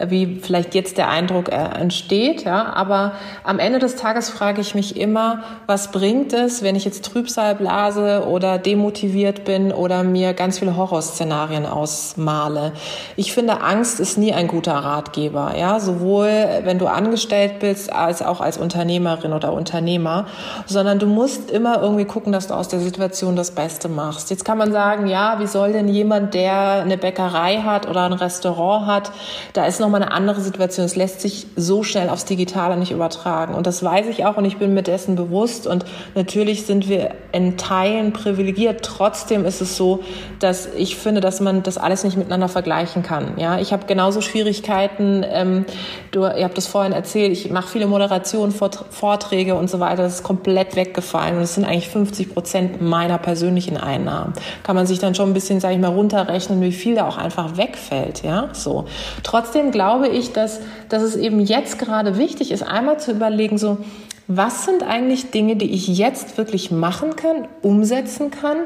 wie 0.06 0.38
vielleicht 0.40 0.74
jetzt 0.74 0.98
der 0.98 1.08
Eindruck 1.08 1.48
äh, 1.48 1.56
entsteht. 1.56 2.44
Ja, 2.44 2.72
aber 2.74 3.12
am 3.44 3.58
Ende 3.58 3.78
des 3.78 3.96
Tages 3.96 4.30
frage 4.30 4.60
ich 4.60 4.74
mich 4.74 4.96
immer, 4.96 5.42
was 5.66 5.90
bringt 5.90 6.32
es, 6.32 6.62
wenn 6.62 6.76
ich 6.76 6.84
jetzt 6.84 7.04
Trübsal 7.04 7.54
blase 7.54 8.24
oder 8.26 8.58
demotiviert 8.58 9.44
bin 9.44 9.72
oder 9.72 10.02
mir 10.02 10.34
ganz 10.34 10.58
viele 10.58 10.76
Horrorszenarien 10.76 11.66
ausmale. 11.66 12.72
Ich 13.16 13.32
finde, 13.32 13.60
Angst 13.60 14.00
ist 14.00 14.18
nie 14.18 14.32
ein 14.32 14.48
guter 14.48 14.74
Ratgeber. 14.74 15.54
Ja, 15.58 15.80
sowohl 15.80 16.28
wenn 16.64 16.78
du 16.78 16.86
angestellt 16.86 17.58
bist 17.60 17.92
als 17.92 18.22
auch 18.22 18.40
als 18.40 18.58
Unternehmerin 18.58 19.32
oder 19.32 19.52
Unternehmer, 19.52 20.26
sondern 20.66 20.98
du 20.98 21.06
musst 21.06 21.50
immer 21.50 21.80
irgendwie 21.82 22.04
gucken, 22.04 22.32
dass 22.32 22.46
du 22.46 22.54
aus 22.54 22.68
der 22.68 22.80
Situation 22.80 23.36
das 23.36 23.50
Beste 23.50 23.88
machst. 23.88 24.30
Jetzt 24.30 24.44
kann 24.44 24.58
man 24.58 24.72
sagen, 24.72 25.06
ja, 25.06 25.38
wie 25.40 25.46
soll 25.46 25.72
denn 25.72 25.88
jemand, 25.88 26.34
der 26.34 26.82
eine 26.82 26.98
Bäckerei 26.98 27.58
hat 27.58 27.88
oder 27.88 28.04
ein 28.04 28.12
Restaurant 28.12 28.86
hat, 28.86 29.12
da 29.52 29.66
ist 29.66 29.80
noch 29.80 29.87
nochmal 29.88 30.02
eine 30.02 30.12
andere 30.12 30.40
Situation. 30.40 30.84
Es 30.84 30.96
lässt 30.96 31.20
sich 31.20 31.46
so 31.56 31.82
schnell 31.82 32.10
aufs 32.10 32.26
Digitale 32.26 32.76
nicht 32.76 32.92
übertragen. 32.92 33.54
Und 33.54 33.66
das 33.66 33.82
weiß 33.82 34.06
ich 34.08 34.26
auch 34.26 34.36
und 34.36 34.44
ich 34.44 34.58
bin 34.58 34.74
mir 34.74 34.82
dessen 34.82 35.16
bewusst. 35.16 35.66
Und 35.66 35.84
natürlich 36.14 36.66
sind 36.66 36.88
wir 36.88 37.12
in 37.32 37.56
Teilen 37.56 38.12
privilegiert. 38.12 38.84
Trotzdem 38.84 39.46
ist 39.46 39.62
es 39.62 39.76
so, 39.76 40.00
dass 40.40 40.66
ich 40.74 40.96
finde, 40.96 41.22
dass 41.22 41.40
man 41.40 41.62
das 41.62 41.78
alles 41.78 42.04
nicht 42.04 42.16
miteinander 42.16 42.48
vergleichen 42.48 43.02
kann. 43.02 43.38
Ja, 43.38 43.58
ich 43.58 43.72
habe 43.72 43.86
genauso 43.86 44.20
Schwierigkeiten. 44.20 45.24
Ähm, 45.26 45.64
du, 46.10 46.20
ihr 46.20 46.44
habt 46.44 46.58
das 46.58 46.66
vorhin 46.66 46.92
erzählt. 46.92 47.32
Ich 47.32 47.50
mache 47.50 47.68
viele 47.68 47.86
Moderationen, 47.86 48.52
Vorträge 48.52 49.54
und 49.54 49.70
so 49.70 49.80
weiter. 49.80 50.02
Das 50.02 50.16
ist 50.16 50.22
komplett 50.22 50.76
weggefallen. 50.76 51.36
Und 51.36 51.42
es 51.42 51.54
sind 51.54 51.64
eigentlich 51.64 51.88
50 51.88 52.34
Prozent 52.34 52.82
meiner 52.82 53.16
persönlichen 53.16 53.78
Einnahmen. 53.78 54.34
Kann 54.62 54.76
man 54.76 54.86
sich 54.86 54.98
dann 54.98 55.14
schon 55.14 55.30
ein 55.30 55.34
bisschen, 55.34 55.60
sage 55.60 55.74
ich 55.74 55.80
mal, 55.80 55.88
runterrechnen, 55.88 56.60
wie 56.60 56.72
viel 56.72 56.94
da 56.94 57.08
auch 57.08 57.16
einfach 57.16 57.56
wegfällt. 57.56 58.22
Ja, 58.22 58.50
so. 58.52 58.84
Trotzdem 59.22 59.72
glaube 59.78 60.08
ich, 60.08 60.32
dass, 60.32 60.58
dass 60.88 61.04
es 61.04 61.14
eben 61.14 61.38
jetzt 61.38 61.78
gerade 61.78 62.18
wichtig 62.18 62.50
ist, 62.50 62.64
einmal 62.64 62.98
zu 62.98 63.12
überlegen, 63.12 63.58
so, 63.58 63.78
was 64.26 64.64
sind 64.64 64.82
eigentlich 64.82 65.30
Dinge, 65.30 65.54
die 65.54 65.70
ich 65.70 65.86
jetzt 65.86 66.36
wirklich 66.36 66.72
machen 66.72 67.14
kann, 67.14 67.46
umsetzen 67.62 68.32
kann? 68.32 68.56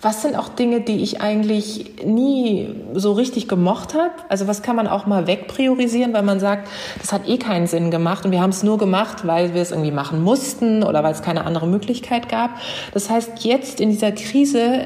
Was 0.00 0.22
sind 0.22 0.36
auch 0.36 0.48
Dinge, 0.48 0.80
die 0.80 1.02
ich 1.02 1.20
eigentlich 1.20 2.04
nie 2.04 2.68
so 2.94 3.12
richtig 3.12 3.48
gemocht 3.48 3.94
habe? 3.94 4.12
Also 4.28 4.46
was 4.46 4.62
kann 4.62 4.76
man 4.76 4.86
auch 4.86 5.06
mal 5.06 5.26
wegpriorisieren, 5.26 6.14
weil 6.14 6.22
man 6.22 6.38
sagt, 6.38 6.68
das 7.00 7.12
hat 7.12 7.28
eh 7.28 7.36
keinen 7.36 7.66
Sinn 7.66 7.90
gemacht 7.90 8.24
und 8.24 8.30
wir 8.30 8.40
haben 8.40 8.50
es 8.50 8.62
nur 8.62 8.78
gemacht, 8.78 9.26
weil 9.26 9.54
wir 9.54 9.62
es 9.62 9.72
irgendwie 9.72 9.90
machen 9.90 10.22
mussten 10.22 10.84
oder 10.84 11.02
weil 11.02 11.12
es 11.12 11.22
keine 11.22 11.44
andere 11.44 11.66
Möglichkeit 11.66 12.28
gab. 12.28 12.50
Das 12.94 13.10
heißt, 13.10 13.44
jetzt 13.44 13.80
in 13.80 13.90
dieser 13.90 14.12
Krise 14.12 14.84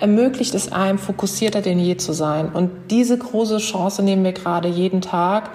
ermöglicht 0.00 0.54
es 0.54 0.72
einem, 0.72 0.96
fokussierter 0.98 1.60
denn 1.60 1.78
je 1.78 1.98
zu 1.98 2.14
sein. 2.14 2.48
Und 2.48 2.70
diese 2.90 3.18
große 3.18 3.58
Chance 3.58 4.02
nehmen 4.02 4.24
wir 4.24 4.32
gerade 4.32 4.68
jeden 4.68 5.02
Tag 5.02 5.50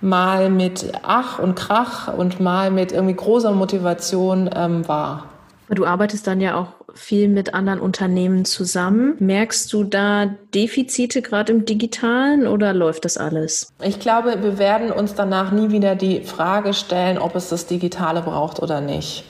mal 0.00 0.50
mit 0.50 0.92
Ach 1.02 1.40
und 1.40 1.56
Krach 1.56 2.14
und 2.16 2.38
mal 2.38 2.70
mit 2.70 2.92
irgendwie 2.92 3.14
großer 3.14 3.50
Motivation 3.50 4.48
ähm, 4.54 4.86
wahr. 4.86 5.35
Du 5.68 5.84
arbeitest 5.84 6.26
dann 6.26 6.40
ja 6.40 6.56
auch 6.56 6.68
viel 6.94 7.28
mit 7.28 7.54
anderen 7.54 7.80
Unternehmen 7.80 8.44
zusammen. 8.44 9.16
Merkst 9.18 9.72
du 9.72 9.84
da 9.84 10.26
Defizite 10.54 11.22
gerade 11.22 11.52
im 11.52 11.64
digitalen 11.64 12.46
oder 12.46 12.72
läuft 12.72 13.04
das 13.04 13.18
alles? 13.18 13.72
Ich 13.82 13.98
glaube, 13.98 14.42
wir 14.42 14.58
werden 14.58 14.92
uns 14.92 15.14
danach 15.14 15.52
nie 15.52 15.70
wieder 15.70 15.94
die 15.96 16.20
Frage 16.20 16.72
stellen, 16.72 17.18
ob 17.18 17.34
es 17.34 17.48
das 17.48 17.66
Digitale 17.66 18.22
braucht 18.22 18.62
oder 18.62 18.80
nicht 18.80 19.24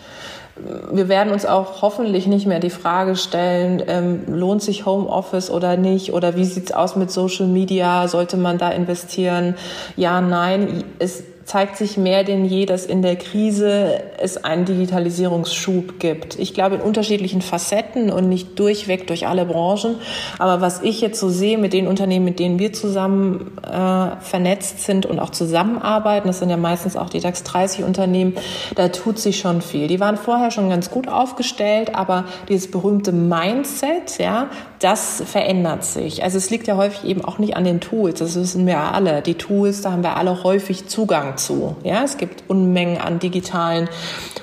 wir 0.90 1.08
werden 1.08 1.32
uns 1.32 1.44
auch 1.44 1.82
hoffentlich 1.82 2.26
nicht 2.26 2.46
mehr 2.46 2.60
die 2.60 2.70
Frage 2.70 3.16
stellen, 3.16 3.82
ähm, 3.86 4.22
lohnt 4.26 4.62
sich 4.62 4.86
Homeoffice 4.86 5.50
oder 5.50 5.76
nicht? 5.76 6.12
Oder 6.12 6.34
wie 6.36 6.44
sieht's 6.44 6.72
aus 6.72 6.96
mit 6.96 7.10
Social 7.10 7.46
Media? 7.46 8.08
Sollte 8.08 8.36
man 8.36 8.56
da 8.56 8.70
investieren? 8.70 9.54
Ja, 9.96 10.20
nein. 10.20 10.84
Es 10.98 11.22
zeigt 11.46 11.76
sich 11.76 11.96
mehr 11.96 12.24
denn 12.24 12.44
je, 12.44 12.66
dass 12.66 12.84
in 12.84 13.02
der 13.02 13.14
Krise 13.14 14.02
es 14.18 14.36
einen 14.42 14.64
Digitalisierungsschub 14.64 16.00
gibt. 16.00 16.36
Ich 16.40 16.54
glaube 16.54 16.74
in 16.74 16.80
unterschiedlichen 16.80 17.40
Facetten 17.40 18.10
und 18.10 18.28
nicht 18.28 18.58
durchweg 18.58 19.06
durch 19.06 19.28
alle 19.28 19.46
Branchen. 19.46 19.94
Aber 20.40 20.60
was 20.60 20.82
ich 20.82 21.00
jetzt 21.00 21.20
so 21.20 21.28
sehe 21.28 21.56
mit 21.56 21.72
den 21.72 21.86
Unternehmen, 21.86 22.24
mit 22.24 22.40
denen 22.40 22.58
wir 22.58 22.72
zusammen 22.72 23.56
äh, 23.62 24.20
vernetzt 24.20 24.82
sind 24.82 25.06
und 25.06 25.20
auch 25.20 25.30
zusammenarbeiten, 25.30 26.26
das 26.26 26.40
sind 26.40 26.50
ja 26.50 26.56
meistens 26.56 26.96
auch 26.96 27.08
die 27.08 27.20
DAX 27.20 27.44
30 27.44 27.84
Unternehmen, 27.84 28.34
da 28.74 28.88
tut 28.88 29.20
sich 29.20 29.38
schon 29.38 29.62
viel. 29.62 29.86
Die 29.86 30.00
waren 30.00 30.16
vorher 30.16 30.50
schon 30.50 30.68
ganz 30.68 30.90
gut 30.90 31.06
aufgestellt, 31.06 31.94
aber 31.94 32.24
dieses 32.48 32.72
berühmte 32.72 33.12
Mindset, 33.12 34.18
ja, 34.18 34.48
das 34.80 35.22
verändert 35.24 35.84
sich. 35.84 36.24
Also 36.24 36.38
es 36.38 36.50
liegt 36.50 36.66
ja 36.66 36.76
häufig 36.76 37.08
eben 37.08 37.24
auch 37.24 37.38
nicht 37.38 37.56
an 37.56 37.62
den 37.62 37.80
Tools, 37.80 38.18
das 38.18 38.34
wissen 38.34 38.66
wir 38.66 38.78
alle. 38.78 39.22
Die 39.22 39.34
Tools, 39.34 39.82
da 39.82 39.92
haben 39.92 40.02
wir 40.02 40.16
alle 40.16 40.42
häufig 40.42 40.88
Zugang 40.88 41.35
zu. 41.36 41.76
Ja, 41.82 42.02
es 42.04 42.16
gibt 42.16 42.44
Unmengen 42.48 42.98
an 42.98 43.18
digitalen 43.18 43.88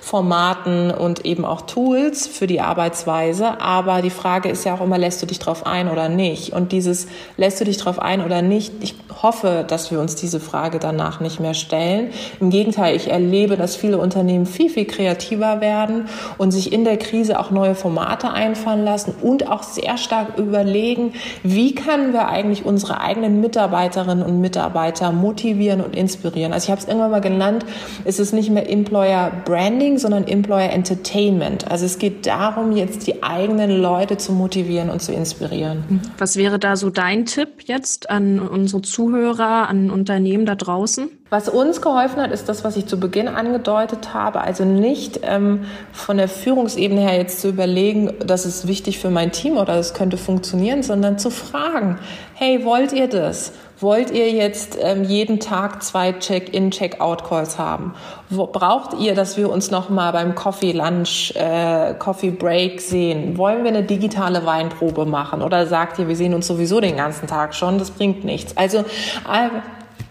Formaten 0.02 0.92
und 0.92 1.26
eben 1.26 1.44
auch 1.44 1.62
Tools 1.62 2.28
für 2.28 2.46
die 2.46 2.62
Arbeitsweise. 2.62 3.60
Aber 3.62 4.02
die 4.02 4.10
Frage 4.10 4.50
ist 4.50 4.64
ja 4.64 4.76
auch 4.76 4.82
immer, 4.82 4.98
lässt 4.98 5.22
du 5.22 5.26
dich 5.26 5.40
drauf 5.40 5.66
ein 5.66 5.90
oder 5.90 6.08
nicht? 6.10 6.54
Und 6.54 6.72
dieses, 6.72 7.08
lässt 7.38 7.60
du 7.60 7.66
dich 7.66 7.78
drauf 7.78 8.00
ein 8.00 8.24
oder 8.24 8.42
nicht? 8.42 8.74
Ich 8.82 8.96
hoffe, 9.24 9.66
dass 9.68 9.90
wir 9.90 10.00
uns 10.00 10.16
diese 10.16 10.40
Frage 10.40 10.78
danach 10.78 11.20
nicht 11.20 11.40
mehr 11.40 11.54
stellen. 11.54 12.12
Im 12.40 12.50
Gegenteil, 12.50 12.96
ich 12.96 13.10
erlebe, 13.10 13.58
dass 13.58 13.76
viele 13.76 13.98
Unternehmen 13.98 14.46
viel, 14.46 14.70
viel 14.70 14.86
kreativer 14.86 15.62
werden 15.62 16.10
und 16.38 16.52
sich 16.52 16.72
in 16.74 16.84
der 16.84 16.98
Krise 16.98 17.40
auch 17.40 17.50
neue 17.50 17.74
Formate 17.74 18.30
einfallen 18.30 18.84
lassen 18.84 19.16
und 19.22 19.50
auch 19.50 19.64
sehr 19.64 19.98
stark 19.98 20.38
überlegen, 20.38 21.14
wie 21.42 21.74
können 21.74 22.14
wir 22.14 22.28
eigentlich 22.28 22.66
unsere 22.66 23.02
eigenen 23.02 23.42
Mitarbeiterinnen 23.42 24.24
und 24.24 24.42
Mitarbeiter 24.42 25.12
motivieren 25.12 25.82
und 25.82 25.96
inspirieren. 25.96 26.54
Also 26.54 26.66
ich 26.66 26.72
habe 26.72 26.82
es 26.84 26.88
irgendwann 26.88 27.12
mal 27.12 27.22
genannt, 27.22 27.66
es 28.06 28.20
ist 28.20 28.34
nicht 28.34 28.50
mehr 28.50 28.70
Employer 28.70 29.32
Branding, 29.46 29.98
sondern 29.98 30.28
Employer 30.28 30.72
Entertainment. 30.72 31.70
Also 31.70 31.86
es 31.86 31.98
geht 31.98 32.26
darum, 32.26 32.76
jetzt 32.76 33.08
die 33.08 33.24
eigenen 33.24 33.82
Leute 33.82 34.18
zu 34.18 34.32
motivieren 34.32 34.90
und 34.90 35.02
zu 35.02 35.14
inspirieren. 35.14 36.02
Was 36.18 36.38
wäre 36.38 36.60
da 36.60 36.76
so 36.76 36.90
dein 36.90 37.26
Tipp 37.26 37.64
jetzt 37.66 38.10
an 38.10 38.40
unsere 38.40 38.82
Zuhörer, 38.82 39.70
an 39.70 39.90
Unternehmen 39.90 40.46
da 40.46 40.56
draußen? 40.56 41.10
Was 41.34 41.50
uns 41.50 41.82
geholfen 41.82 42.22
hat, 42.22 42.32
ist 42.32 42.48
das, 42.48 42.64
was 42.64 42.78
ich 42.78 42.86
zu 42.86 43.00
Beginn 43.00 43.28
angedeutet 43.28 44.14
habe. 44.14 44.42
Also 44.42 44.66
nicht 44.66 45.22
ähm, 45.24 45.62
von 45.92 46.18
der 46.18 46.28
Führungsebene 46.28 47.02
her 47.02 47.18
jetzt 47.18 47.42
zu 47.42 47.50
überlegen, 47.50 48.14
das 48.24 48.46
ist 48.46 48.68
wichtig 48.68 49.00
für 49.00 49.10
mein 49.10 49.32
Team 49.32 49.58
oder 49.58 49.76
das 49.76 49.96
könnte 49.96 50.18
funktionieren, 50.18 50.84
sondern 50.84 51.18
zu 51.18 51.32
fragen, 51.32 51.98
hey, 52.36 52.64
wollt 52.64 52.94
ihr 52.94 53.08
das? 53.08 53.52
Wollt 53.80 54.12
ihr 54.12 54.32
jetzt 54.32 54.78
ähm, 54.80 55.04
jeden 55.04 55.40
Tag 55.40 55.84
zwei 55.84 56.14
Check-in, 56.14 56.72
Check-out-Calls 56.72 57.58
haben? 57.58 57.94
Wo, 58.30 58.48
braucht 58.48 59.00
ihr, 59.00 59.16
dass 59.16 59.36
wir 59.36 59.50
uns 59.50 59.72
noch 59.72 59.90
mal 59.90 60.12
beim 60.12 60.36
Coffee 60.36 60.72
Lunch, 60.72 61.34
äh, 61.36 61.94
Coffee 61.96 62.32
Break 62.32 62.80
sehen? 62.80 63.38
Wollen 63.38 63.64
wir 63.64 63.72
eine 63.72 63.84
digitale 63.84 64.46
Weinprobe 64.46 65.06
machen? 65.06 65.42
Oder 65.42 65.66
sagt 65.66 66.00
ihr, 66.00 66.08
wir 66.08 66.16
sehen 66.16 66.34
uns 66.34 66.48
sowieso 66.48 66.80
den 66.80 66.98
ganzen 66.98 67.28
Tag 67.28 67.56
schon? 67.56 67.80
Das 67.80 67.92
bringt 67.92 68.24
nichts. 68.24 68.56
Also 68.56 68.80
äh, 68.80 69.50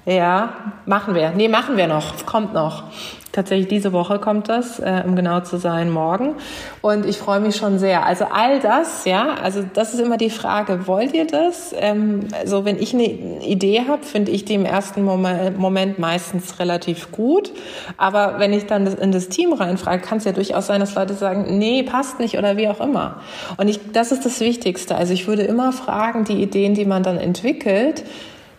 ja, 0.05 0.55
machen 0.85 1.15
wir. 1.15 1.31
Nee, 1.31 1.49
machen 1.49 1.77
wir 1.77 1.87
noch. 1.87 2.27
Kommt 2.27 2.53
noch. 2.55 2.85
Tatsächlich 3.33 3.69
diese 3.69 3.95
Woche 3.95 4.19
kommt 4.19 4.51
das, 4.51 4.79
äh, 4.79 5.03
um 5.07 5.17
genau 5.17 5.41
zu 5.41 5.57
sein, 5.57 5.91
morgen. 5.91 6.35
Und 6.83 7.07
ich 7.07 7.17
freue 7.17 7.41
mich 7.41 7.57
schon 7.57 7.79
sehr. 7.79 8.05
Also 8.05 8.27
all 8.27 8.61
das, 8.61 9.07
ja, 9.07 9.37
also 9.43 9.65
das 9.73 9.95
ist 9.95 10.01
immer 10.01 10.19
die 10.19 10.29
Frage, 10.29 10.87
wollt 10.87 11.15
ihr 11.15 11.27
das? 11.27 11.75
Ähm, 11.79 12.29
also 12.39 12.67
wenn 12.67 12.79
ich 12.79 12.93
eine 12.93 13.05
Idee 13.05 13.85
habe, 13.89 14.03
finde 14.03 14.33
ich 14.33 14.45
die 14.45 14.53
im 14.53 14.67
ersten 14.67 15.03
Moment 15.03 15.99
meistens 15.99 16.59
relativ 16.59 17.11
gut. 17.11 17.53
Aber 17.97 18.39
wenn 18.39 18.53
ich 18.53 18.67
dann 18.67 18.87
in 18.87 19.13
das 19.13 19.31
Team 19.31 19.55
reinfrage, 19.55 20.03
kann 20.03 20.19
es 20.19 20.25
ja 20.25 20.33
durchaus 20.33 20.67
sein, 20.67 20.81
dass 20.81 20.95
Leute 20.95 21.15
sagen, 21.15 21.57
nee, 21.57 21.83
passt 21.83 22.21
nicht 22.21 22.37
oder 22.37 22.59
wie 22.59 22.69
auch 22.69 22.81
immer. 22.81 23.23
Und 23.57 23.69
ich, 23.69 23.81
das 23.93 24.13
ist 24.13 24.27
das 24.27 24.41
Wichtigste. 24.41 24.95
Also 24.95 25.15
ich 25.15 25.27
würde 25.27 25.43
immer 25.43 25.73
fragen, 25.73 26.25
die 26.25 26.43
Ideen, 26.43 26.75
die 26.75 26.85
man 26.85 27.03
dann 27.03 27.17
entwickelt, 27.17 28.05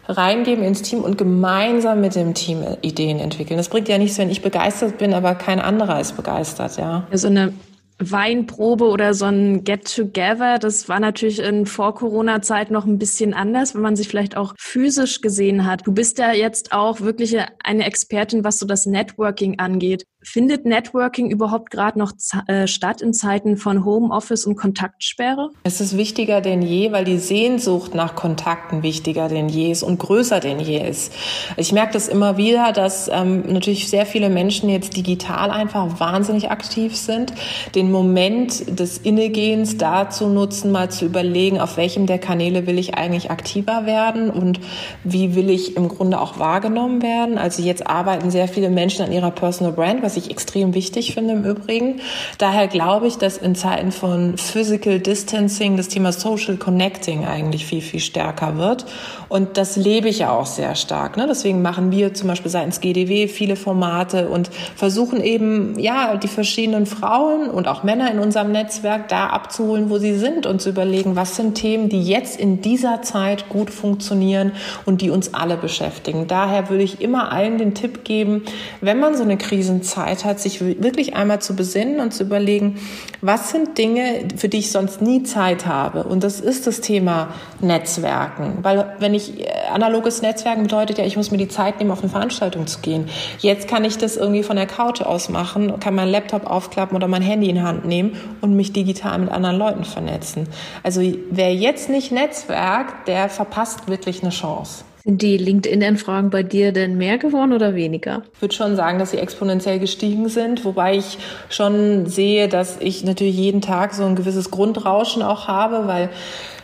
reingeben 0.07 0.63
ins 0.63 0.81
Team 0.81 1.01
und 1.01 1.17
gemeinsam 1.17 2.01
mit 2.01 2.15
dem 2.15 2.33
Team 2.33 2.63
Ideen 2.81 3.19
entwickeln. 3.19 3.57
Das 3.57 3.69
bringt 3.69 3.87
ja 3.87 3.97
nichts, 3.97 4.17
wenn 4.17 4.29
ich 4.29 4.41
begeistert 4.41 4.97
bin, 4.97 5.13
aber 5.13 5.35
kein 5.35 5.59
anderer 5.59 5.99
ist 5.99 6.15
begeistert, 6.15 6.77
ja. 6.77 7.07
So 7.13 7.27
eine 7.27 7.53
Weinprobe 7.99 8.85
oder 8.85 9.13
so 9.13 9.25
ein 9.25 9.63
Get-Together, 9.63 10.59
das 10.59 10.89
war 10.89 10.99
natürlich 10.99 11.39
in 11.39 11.65
Vor-Corona-Zeit 11.65 12.71
noch 12.71 12.85
ein 12.85 12.97
bisschen 12.97 13.33
anders, 13.33 13.75
wenn 13.75 13.81
man 13.81 13.95
sich 13.95 14.07
vielleicht 14.07 14.35
auch 14.35 14.53
physisch 14.57 15.21
gesehen 15.21 15.65
hat. 15.65 15.85
Du 15.85 15.93
bist 15.93 16.17
ja 16.17 16.33
jetzt 16.33 16.73
auch 16.73 17.01
wirklich 17.01 17.37
eine 17.63 17.85
Expertin, 17.85 18.43
was 18.43 18.59
so 18.59 18.65
das 18.65 18.85
Networking 18.85 19.59
angeht. 19.59 20.03
Findet 20.23 20.65
Networking 20.65 21.29
überhaupt 21.29 21.69
gerade 21.69 21.99
noch 21.99 22.13
äh, 22.47 22.67
statt 22.67 23.01
in 23.01 23.13
Zeiten 23.13 23.57
von 23.57 23.83
Homeoffice 23.83 24.45
und 24.45 24.55
Kontaktsperre? 24.55 25.51
Es 25.63 25.81
ist 25.81 25.97
wichtiger 25.97 26.41
denn 26.41 26.61
je, 26.61 26.91
weil 26.91 27.03
die 27.03 27.17
Sehnsucht 27.17 27.93
nach 27.93 28.15
Kontakten 28.15 28.83
wichtiger 28.83 29.27
denn 29.27 29.49
je 29.49 29.71
ist 29.71 29.83
und 29.83 29.99
größer 29.99 30.39
denn 30.39 30.59
je 30.59 30.87
ist. 30.87 31.13
Ich 31.57 31.73
merke 31.73 31.93
das 31.93 32.07
immer 32.07 32.37
wieder, 32.37 32.71
dass 32.71 33.09
ähm, 33.11 33.43
natürlich 33.51 33.89
sehr 33.89 34.05
viele 34.05 34.29
Menschen 34.29 34.69
jetzt 34.69 34.95
digital 34.95 35.51
einfach 35.51 35.99
wahnsinnig 35.99 36.49
aktiv 36.49 36.95
sind, 36.95 37.33
den 37.75 37.91
Moment 37.91 38.79
des 38.79 38.97
Innegehens 38.99 39.77
dazu 39.77 40.27
nutzen, 40.27 40.71
mal 40.71 40.89
zu 40.89 41.05
überlegen, 41.05 41.59
auf 41.59 41.77
welchem 41.77 42.05
der 42.05 42.19
Kanäle 42.19 42.65
will 42.65 42.79
ich 42.79 42.95
eigentlich 42.95 43.29
aktiver 43.29 43.85
werden 43.85 44.29
und 44.29 44.59
wie 45.03 45.35
will 45.35 45.49
ich 45.49 45.75
im 45.75 45.89
Grunde 45.89 46.19
auch 46.19 46.39
wahrgenommen 46.39 47.01
werden. 47.01 47.37
Also 47.37 47.61
jetzt 47.61 47.87
arbeiten 47.87 48.31
sehr 48.31 48.47
viele 48.47 48.69
Menschen 48.69 49.05
an 49.05 49.11
ihrer 49.11 49.31
Personal 49.31 49.73
Brand, 49.73 50.01
was 50.01 50.12
was 50.13 50.25
ich 50.25 50.29
extrem 50.29 50.75
wichtig 50.75 51.15
finde 51.15 51.33
im 51.33 51.43
Übrigen. 51.43 51.99
Daher 52.37 52.67
glaube 52.67 53.07
ich, 53.07 53.17
dass 53.17 53.37
in 53.37 53.55
Zeiten 53.55 53.91
von 53.91 54.37
Physical 54.37 54.99
Distancing 54.99 55.75
das 55.75 55.87
Thema 55.87 56.11
Social 56.11 56.57
Connecting 56.57 57.25
eigentlich 57.25 57.65
viel, 57.65 57.81
viel 57.81 57.99
stärker 57.99 58.57
wird. 58.57 58.85
Und 59.27 59.57
das 59.57 59.75
lebe 59.75 60.09
ich 60.09 60.19
ja 60.19 60.31
auch 60.31 60.45
sehr 60.45 60.75
stark. 60.75 61.17
Ne? 61.17 61.25
Deswegen 61.27 61.63
machen 61.63 61.91
wir 61.91 62.13
zum 62.13 62.27
Beispiel 62.27 62.51
seitens 62.51 62.79
GDW 62.79 63.27
viele 63.27 63.55
Formate 63.55 64.29
und 64.29 64.51
versuchen 64.75 65.19
eben, 65.19 65.79
ja, 65.79 66.15
die 66.17 66.27
verschiedenen 66.27 66.85
Frauen 66.85 67.49
und 67.49 67.67
auch 67.67 67.81
Männer 67.81 68.11
in 68.11 68.19
unserem 68.19 68.51
Netzwerk 68.51 69.07
da 69.07 69.27
abzuholen, 69.27 69.89
wo 69.89 69.97
sie 69.97 70.15
sind 70.15 70.45
und 70.45 70.61
zu 70.61 70.69
überlegen, 70.69 71.15
was 71.15 71.35
sind 71.35 71.55
Themen, 71.55 71.89
die 71.89 72.03
jetzt 72.03 72.39
in 72.39 72.61
dieser 72.61 73.01
Zeit 73.01 73.49
gut 73.49 73.71
funktionieren 73.71 74.51
und 74.85 75.01
die 75.01 75.09
uns 75.09 75.33
alle 75.33 75.57
beschäftigen. 75.57 76.27
Daher 76.27 76.69
würde 76.69 76.83
ich 76.83 77.01
immer 77.01 77.31
allen 77.31 77.57
den 77.57 77.73
Tipp 77.73 78.03
geben, 78.03 78.43
wenn 78.81 78.99
man 78.99 79.17
so 79.17 79.23
eine 79.23 79.37
Krisenzeit 79.37 80.02
Zeit 80.03 80.25
hat, 80.25 80.39
sich 80.39 80.61
wirklich 80.61 81.15
einmal 81.15 81.41
zu 81.41 81.55
besinnen 81.55 81.99
und 81.99 82.13
zu 82.13 82.23
überlegen, 82.23 82.79
was 83.21 83.51
sind 83.51 83.77
Dinge, 83.77 84.27
für 84.35 84.49
die 84.49 84.59
ich 84.59 84.71
sonst 84.71 85.01
nie 85.01 85.23
Zeit 85.23 85.65
habe. 85.65 86.03
Und 86.03 86.23
das 86.23 86.39
ist 86.39 86.67
das 86.67 86.81
Thema 86.81 87.29
Netzwerken. 87.61 88.59
Weil 88.61 88.95
wenn 88.99 89.13
ich 89.13 89.39
äh, 89.39 89.47
analoges 89.71 90.21
Netzwerken 90.21 90.63
bedeutet 90.63 90.97
ja, 90.97 91.05
ich 91.05 91.15
muss 91.15 91.31
mir 91.31 91.37
die 91.37 91.47
Zeit 91.47 91.79
nehmen, 91.79 91.91
auf 91.91 92.01
eine 92.01 92.09
Veranstaltung 92.09 92.67
zu 92.67 92.79
gehen. 92.79 93.09
Jetzt 93.39 93.67
kann 93.67 93.85
ich 93.85 93.97
das 93.97 94.17
irgendwie 94.17 94.43
von 94.43 94.57
der 94.57 94.67
Couch 94.67 95.01
aus 95.01 95.29
machen, 95.29 95.79
kann 95.79 95.95
meinen 95.95 96.11
Laptop 96.11 96.45
aufklappen 96.45 96.95
oder 96.95 97.07
mein 97.07 97.21
Handy 97.21 97.49
in 97.49 97.63
Hand 97.63 97.85
nehmen 97.85 98.17
und 98.41 98.55
mich 98.55 98.73
digital 98.73 99.19
mit 99.19 99.31
anderen 99.31 99.57
Leuten 99.57 99.85
vernetzen. 99.85 100.47
Also 100.83 101.01
wer 101.29 101.53
jetzt 101.53 101.89
nicht 101.89 102.11
netzwerkt, 102.11 103.07
der 103.07 103.29
verpasst 103.29 103.87
wirklich 103.87 104.21
eine 104.21 104.31
Chance. 104.31 104.83
Sind 105.05 105.21
die 105.21 105.35
LinkedIn-Anfragen 105.35 106.29
bei 106.29 106.43
dir 106.43 106.71
denn 106.71 106.97
mehr 106.97 107.17
geworden 107.17 107.51
oder 107.51 107.75
weniger? 107.75 108.23
Ich 108.35 108.41
würde 108.41 108.55
schon 108.55 108.77
sagen, 108.77 108.99
dass 108.99 109.11
sie 109.11 109.17
exponentiell 109.17 109.77
gestiegen 109.77 110.29
sind, 110.29 110.63
wobei 110.63 110.95
ich 110.95 111.17
schon 111.49 112.05
sehe, 112.05 112.47
dass 112.47 112.77
ich 112.79 113.03
natürlich 113.03 113.35
jeden 113.35 113.59
Tag 113.59 113.93
so 113.93 114.05
ein 114.05 114.15
gewisses 114.15 114.49
Grundrauschen 114.49 115.21
auch 115.21 115.49
habe, 115.49 115.87
weil 115.87 116.09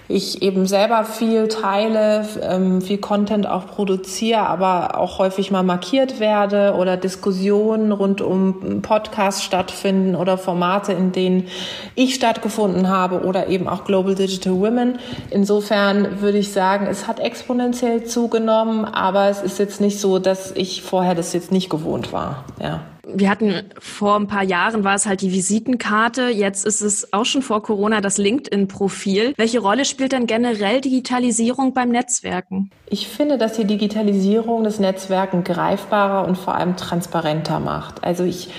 ich 0.10 0.42
eben 0.42 0.66
selber 0.66 1.04
viel 1.04 1.48
teile, 1.48 2.28
ähm, 2.42 2.82
viel 2.82 2.98
Content 2.98 3.48
auch 3.48 3.68
produziere, 3.68 4.42
aber 4.42 4.98
auch 4.98 5.20
häufig 5.20 5.52
mal 5.52 5.62
markiert 5.62 6.20
werde 6.20 6.74
oder 6.74 6.98
Diskussionen 6.98 7.92
rund 7.92 8.20
um 8.20 8.82
Podcasts 8.82 9.44
stattfinden 9.44 10.16
oder 10.16 10.40
Formate, 10.40 10.94
in 10.94 11.12
denen 11.12 11.48
ich 11.94 12.16
stattgefunden 12.16 12.90
habe 12.90 13.24
oder 13.24 13.50
eben 13.50 13.68
auch 13.68 13.86
Global 13.86 14.16
Digital 14.16 14.60
Women. 14.60 14.98
Insofern 15.30 16.22
würde 16.22 16.40
ich 16.40 16.52
sagen, 16.52 16.88
es 16.88 17.08
hat 17.08 17.20
exponentiell 17.20 18.04
zugenommen, 18.04 18.86
aber 18.86 19.30
es 19.30 19.44
ist 19.44 19.60
jetzt 19.60 19.80
nicht 19.80 20.00
so, 20.00 20.18
dass 20.18 20.52
ich 20.56 20.82
vorher 20.82 21.14
das 21.14 21.34
jetzt 21.34 21.52
nicht 21.52 21.70
gewohnt 21.70 22.12
war. 22.12 22.46
Ja. 22.60 22.82
Wir 23.14 23.30
hatten 23.30 23.64
vor 23.80 24.16
ein 24.16 24.28
paar 24.28 24.44
Jahren 24.44 24.84
war 24.84 24.96
es 24.96 25.06
halt 25.06 25.22
die 25.22 25.32
Visitenkarte, 25.32 26.30
jetzt 26.30 26.66
ist 26.66 26.82
es 26.82 27.14
auch 27.14 27.26
schon 27.26 27.42
vor 27.42 27.64
Corona 27.64 28.02
das 28.02 28.18
LinkedIn-Profil. 28.18 29.34
Welche 29.38 29.60
Rolle 29.60 29.86
spielt 29.86 30.12
denn 30.12 30.28
generell 30.28 30.82
Digitalisierung 30.82 31.74
beim 31.74 31.90
Netzwerken? 31.90 32.70
Ich 32.92 33.08
finde, 33.08 33.38
dass 33.38 33.54
die 33.54 33.66
Digitalisierung 33.66 34.64
das 34.64 34.80
Netzwerken 34.80 35.44
greifbarer 35.44 36.28
und 36.28 36.38
vor 36.38 36.56
allem 36.56 36.76
transparenter 36.76 37.60
macht. 37.60 38.04
Also 38.04 38.24
ich, 38.24 38.50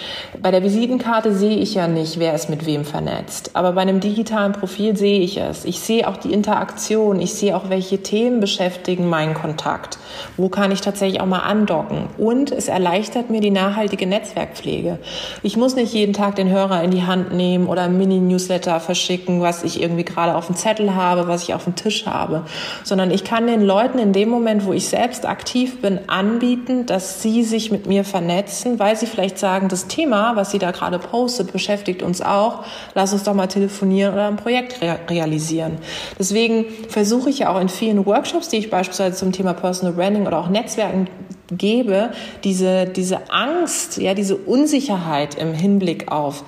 bei 0.40 0.52
der 0.52 0.62
Visitenkarte 0.62 1.34
sehe 1.34 1.56
ich 1.56 1.74
ja 1.74 1.88
nicht, 1.88 2.20
wer 2.20 2.34
ist 2.34 2.48
mit 2.48 2.64
wem 2.64 2.84
vernetzt. 2.84 3.50
Aber 3.54 3.72
bei 3.72 3.80
einem 3.80 3.98
digitalen 3.98 4.52
Profil 4.52 4.96
sehe 4.96 5.20
ich 5.20 5.38
es. 5.38 5.64
Ich 5.64 5.80
sehe 5.80 6.06
auch 6.06 6.16
die 6.16 6.32
Interaktion. 6.32 7.20
Ich 7.20 7.34
sehe 7.34 7.56
auch, 7.56 7.70
welche 7.70 8.02
Themen 8.02 8.38
beschäftigen 8.38 9.08
meinen 9.08 9.34
Kontakt. 9.34 9.98
Wo 10.36 10.48
kann 10.48 10.70
ich 10.70 10.80
tatsächlich 10.80 11.20
auch 11.20 11.26
mal 11.26 11.40
andocken? 11.40 12.06
Und 12.16 12.52
es 12.52 12.68
erleichtert 12.68 13.30
mir 13.30 13.40
die 13.40 13.50
nachhaltige 13.50 14.06
Netzwerkpflege. 14.40 14.98
Ich 15.42 15.56
muss 15.56 15.74
nicht 15.76 15.92
jeden 15.92 16.12
Tag 16.12 16.36
den 16.36 16.48
Hörer 16.48 16.82
in 16.82 16.90
die 16.90 17.02
Hand 17.02 17.32
nehmen 17.32 17.66
oder 17.66 17.82
ein 17.82 17.96
Mini-Newsletter 17.96 18.80
verschicken, 18.80 19.40
was 19.40 19.62
ich 19.64 19.80
irgendwie 19.80 20.04
gerade 20.04 20.34
auf 20.34 20.46
dem 20.46 20.56
Zettel 20.56 20.94
habe, 20.94 21.28
was 21.28 21.44
ich 21.44 21.54
auf 21.54 21.64
dem 21.64 21.74
Tisch 21.74 22.06
habe, 22.06 22.44
sondern 22.84 23.10
ich 23.10 23.24
kann 23.24 23.46
den 23.46 23.62
Leuten 23.62 23.98
in 23.98 24.12
dem 24.12 24.28
Moment, 24.28 24.64
wo 24.64 24.72
ich 24.72 24.88
selbst 24.88 25.26
aktiv 25.26 25.80
bin, 25.82 26.00
anbieten, 26.08 26.86
dass 26.86 27.22
sie 27.22 27.42
sich 27.42 27.70
mit 27.70 27.86
mir 27.86 28.04
vernetzen, 28.04 28.78
weil 28.78 28.96
sie 28.96 29.06
vielleicht 29.06 29.38
sagen, 29.38 29.68
das 29.68 29.86
Thema, 29.86 30.36
was 30.36 30.50
sie 30.50 30.58
da 30.58 30.70
gerade 30.70 30.98
postet, 30.98 31.52
beschäftigt 31.52 32.02
uns 32.02 32.22
auch. 32.22 32.64
Lass 32.94 33.12
uns 33.12 33.24
doch 33.24 33.34
mal 33.34 33.46
telefonieren 33.46 34.14
oder 34.14 34.28
ein 34.28 34.36
Projekt 34.36 34.80
re 34.80 34.98
realisieren. 35.08 35.78
Deswegen 36.18 36.66
versuche 36.88 37.30
ich 37.30 37.40
ja 37.40 37.54
auch 37.54 37.60
in 37.60 37.68
vielen 37.68 38.04
Workshops, 38.06 38.48
die 38.48 38.56
ich 38.56 38.70
beispielsweise 38.70 39.16
zum 39.16 39.32
Thema 39.32 39.54
Personal 39.54 39.94
Branding 39.94 40.26
oder 40.26 40.38
auch 40.38 40.48
Netzwerken 40.48 41.08
gebe, 41.50 42.10
diese, 42.44 42.86
diese 42.86 43.30
Angst, 43.30 43.98
ja, 43.98 44.14
diese 44.14 44.36
Unsicherheit 44.36 45.34
im 45.34 45.52
Hinblick 45.52 46.10
auf 46.10 46.44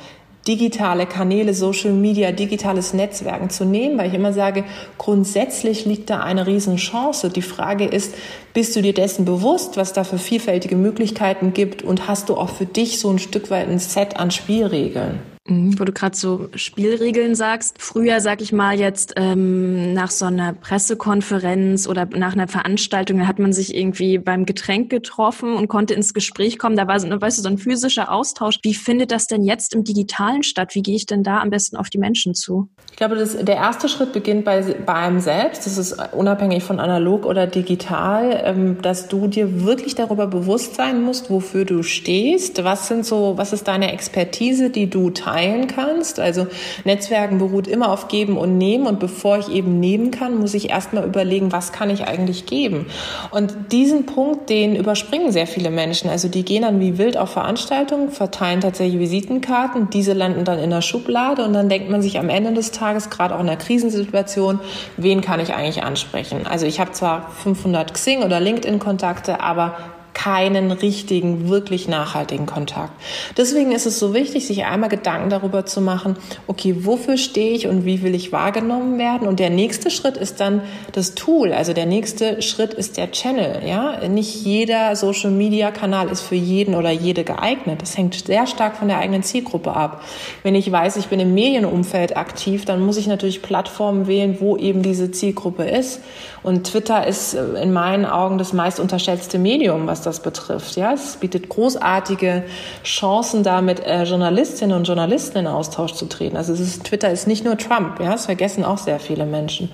digitale 0.46 1.06
Kanäle, 1.06 1.54
Social 1.54 1.92
Media, 1.92 2.32
digitales 2.32 2.94
Netzwerken 2.94 3.50
zu 3.50 3.64
nehmen, 3.64 3.98
weil 3.98 4.08
ich 4.08 4.14
immer 4.14 4.32
sage, 4.32 4.64
grundsätzlich 4.98 5.84
liegt 5.84 6.10
da 6.10 6.20
eine 6.20 6.46
Riesenchance. 6.46 7.30
Die 7.30 7.42
Frage 7.42 7.84
ist, 7.84 8.14
bist 8.52 8.74
du 8.74 8.82
dir 8.82 8.92
dessen 8.92 9.24
bewusst, 9.24 9.76
was 9.76 9.92
da 9.92 10.04
für 10.04 10.18
vielfältige 10.18 10.76
Möglichkeiten 10.76 11.52
gibt 11.52 11.82
und 11.82 12.08
hast 12.08 12.28
du 12.28 12.36
auch 12.36 12.50
für 12.50 12.66
dich 12.66 12.98
so 12.98 13.10
ein 13.10 13.18
Stück 13.18 13.50
weit 13.50 13.68
ein 13.68 13.78
Set 13.78 14.16
an 14.16 14.30
Spielregeln? 14.30 15.20
Mhm, 15.52 15.78
wo 15.78 15.84
du 15.84 15.92
gerade 15.92 16.16
so 16.16 16.48
Spielregeln 16.54 17.34
sagst. 17.34 17.76
Früher, 17.78 18.20
sag 18.20 18.40
ich 18.40 18.52
mal 18.52 18.78
jetzt, 18.78 19.14
ähm, 19.16 19.92
nach 19.92 20.10
so 20.10 20.26
einer 20.26 20.52
Pressekonferenz 20.52 21.86
oder 21.86 22.06
nach 22.06 22.32
einer 22.32 22.48
Veranstaltung, 22.48 23.18
da 23.18 23.26
hat 23.26 23.38
man 23.38 23.52
sich 23.52 23.74
irgendwie 23.74 24.18
beim 24.18 24.46
Getränk 24.46 24.90
getroffen 24.90 25.54
und 25.54 25.68
konnte 25.68 25.94
ins 25.94 26.14
Gespräch 26.14 26.58
kommen. 26.58 26.76
Da 26.76 26.86
war 26.86 26.98
so, 26.98 27.08
weißt 27.08 27.38
du, 27.38 27.42
so 27.42 27.48
ein 27.48 27.58
physischer 27.58 28.10
Austausch. 28.10 28.58
Wie 28.62 28.74
findet 28.74 29.12
das 29.12 29.26
denn 29.26 29.42
jetzt 29.42 29.74
im 29.74 29.84
Digitalen 29.84 30.42
statt? 30.42 30.74
Wie 30.74 30.82
gehe 30.82 30.96
ich 30.96 31.06
denn 31.06 31.22
da 31.22 31.40
am 31.40 31.50
besten 31.50 31.76
auf 31.76 31.90
die 31.90 31.98
Menschen 31.98 32.34
zu? 32.34 32.68
Ich 32.90 32.96
glaube, 32.96 33.16
das, 33.16 33.36
der 33.36 33.56
erste 33.56 33.88
Schritt 33.88 34.12
beginnt 34.12 34.44
bei, 34.44 34.62
bei 34.62 34.94
einem 34.94 35.20
selbst. 35.20 35.66
Das 35.66 35.78
ist 35.78 35.96
unabhängig 36.12 36.62
von 36.62 36.80
analog 36.80 37.26
oder 37.26 37.46
digital, 37.46 38.42
ähm, 38.44 38.80
dass 38.82 39.08
du 39.08 39.26
dir 39.26 39.64
wirklich 39.64 39.94
darüber 39.94 40.26
bewusst 40.26 40.74
sein 40.76 41.02
musst, 41.02 41.30
wofür 41.30 41.64
du 41.64 41.82
stehst. 41.82 42.64
Was 42.64 42.88
sind 42.88 43.04
so, 43.04 43.34
was 43.36 43.52
ist 43.52 43.68
deine 43.68 43.92
Expertise, 43.92 44.70
die 44.70 44.88
du 44.88 45.10
teilst? 45.10 45.41
Teilen 45.42 45.66
kannst. 45.66 46.20
Also 46.20 46.46
Netzwerken 46.84 47.38
beruht 47.38 47.66
immer 47.66 47.90
auf 47.90 48.08
Geben 48.08 48.36
und 48.36 48.58
Nehmen 48.58 48.86
und 48.86 49.00
bevor 49.00 49.38
ich 49.38 49.48
eben 49.48 49.80
nehmen 49.80 50.10
kann, 50.10 50.38
muss 50.38 50.54
ich 50.54 50.70
erstmal 50.70 51.04
überlegen, 51.04 51.52
was 51.52 51.72
kann 51.72 51.90
ich 51.90 52.06
eigentlich 52.06 52.46
geben. 52.46 52.86
Und 53.30 53.54
diesen 53.72 54.06
Punkt, 54.06 54.50
den 54.50 54.76
überspringen 54.76 55.32
sehr 55.32 55.46
viele 55.46 55.70
Menschen. 55.70 56.10
Also 56.10 56.28
die 56.28 56.44
gehen 56.44 56.62
dann 56.62 56.80
wie 56.80 56.98
wild 56.98 57.16
auf 57.16 57.30
Veranstaltungen, 57.30 58.10
verteilen 58.10 58.60
tatsächlich 58.60 59.00
Visitenkarten, 59.00 59.90
diese 59.90 60.12
landen 60.12 60.44
dann 60.44 60.58
in 60.58 60.70
der 60.70 60.82
Schublade 60.82 61.44
und 61.44 61.52
dann 61.52 61.68
denkt 61.68 61.90
man 61.90 62.02
sich 62.02 62.18
am 62.18 62.28
Ende 62.28 62.52
des 62.52 62.70
Tages, 62.70 63.10
gerade 63.10 63.34
auch 63.34 63.40
in 63.40 63.48
einer 63.48 63.56
Krisensituation, 63.56 64.60
wen 64.96 65.20
kann 65.20 65.40
ich 65.40 65.54
eigentlich 65.54 65.82
ansprechen? 65.82 66.46
Also 66.46 66.66
ich 66.66 66.80
habe 66.80 66.92
zwar 66.92 67.30
500 67.42 67.94
Xing 67.94 68.22
oder 68.22 68.40
LinkedIn 68.40 68.78
Kontakte, 68.78 69.40
aber 69.40 69.76
keinen 70.14 70.70
richtigen, 70.70 71.48
wirklich 71.48 71.88
nachhaltigen 71.88 72.46
Kontakt. 72.46 72.92
Deswegen 73.36 73.72
ist 73.72 73.86
es 73.86 73.98
so 73.98 74.14
wichtig, 74.14 74.46
sich 74.46 74.64
einmal 74.64 74.88
Gedanken 74.88 75.30
darüber 75.30 75.64
zu 75.66 75.80
machen, 75.80 76.16
okay, 76.46 76.84
wofür 76.84 77.16
stehe 77.16 77.54
ich 77.54 77.66
und 77.66 77.84
wie 77.84 78.02
will 78.02 78.14
ich 78.14 78.32
wahrgenommen 78.32 78.98
werden? 78.98 79.26
Und 79.26 79.40
der 79.40 79.50
nächste 79.50 79.90
Schritt 79.90 80.16
ist 80.16 80.40
dann 80.40 80.62
das 80.92 81.14
Tool. 81.14 81.52
Also 81.52 81.72
der 81.72 81.86
nächste 81.86 82.42
Schritt 82.42 82.74
ist 82.74 82.96
der 82.96 83.10
Channel. 83.10 83.62
Ja, 83.66 84.06
nicht 84.08 84.44
jeder 84.44 84.96
Social 84.96 85.30
Media 85.30 85.70
Kanal 85.70 86.08
ist 86.08 86.20
für 86.20 86.34
jeden 86.34 86.74
oder 86.74 86.90
jede 86.90 87.24
geeignet. 87.24 87.82
Das 87.82 87.96
hängt 87.96 88.14
sehr 88.14 88.46
stark 88.46 88.76
von 88.76 88.88
der 88.88 88.98
eigenen 88.98 89.22
Zielgruppe 89.22 89.74
ab. 89.74 90.02
Wenn 90.42 90.54
ich 90.54 90.70
weiß, 90.70 90.96
ich 90.96 91.06
bin 91.06 91.20
im 91.20 91.34
Medienumfeld 91.34 92.16
aktiv, 92.16 92.64
dann 92.64 92.80
muss 92.80 92.96
ich 92.96 93.06
natürlich 93.06 93.42
Plattformen 93.42 94.06
wählen, 94.06 94.36
wo 94.40 94.56
eben 94.56 94.82
diese 94.82 95.10
Zielgruppe 95.10 95.64
ist. 95.64 96.00
Und 96.42 96.64
Twitter 96.66 97.06
ist 97.06 97.34
in 97.34 97.72
meinen 97.72 98.04
Augen 98.04 98.36
das 98.36 98.52
meist 98.52 98.80
unterschätzte 98.80 99.38
Medium, 99.38 99.86
was 99.86 100.02
das 100.02 100.20
betrifft. 100.20 100.76
Ja, 100.76 100.92
es 100.92 101.16
bietet 101.16 101.48
großartige 101.48 102.42
Chancen, 102.82 103.44
da 103.44 103.60
mit 103.60 103.80
äh, 103.80 104.02
Journalistinnen 104.02 104.76
und 104.76 104.84
Journalisten 104.84 105.38
in 105.38 105.46
Austausch 105.46 105.92
zu 105.92 106.06
treten. 106.06 106.36
Also 106.36 106.52
ist, 106.52 106.84
Twitter 106.84 107.10
ist 107.10 107.28
nicht 107.28 107.44
nur 107.44 107.56
Trump. 107.56 108.00
Ja, 108.00 108.10
das 108.10 108.26
vergessen 108.26 108.64
auch 108.64 108.78
sehr 108.78 108.98
viele 108.98 109.24
Menschen. 109.24 109.70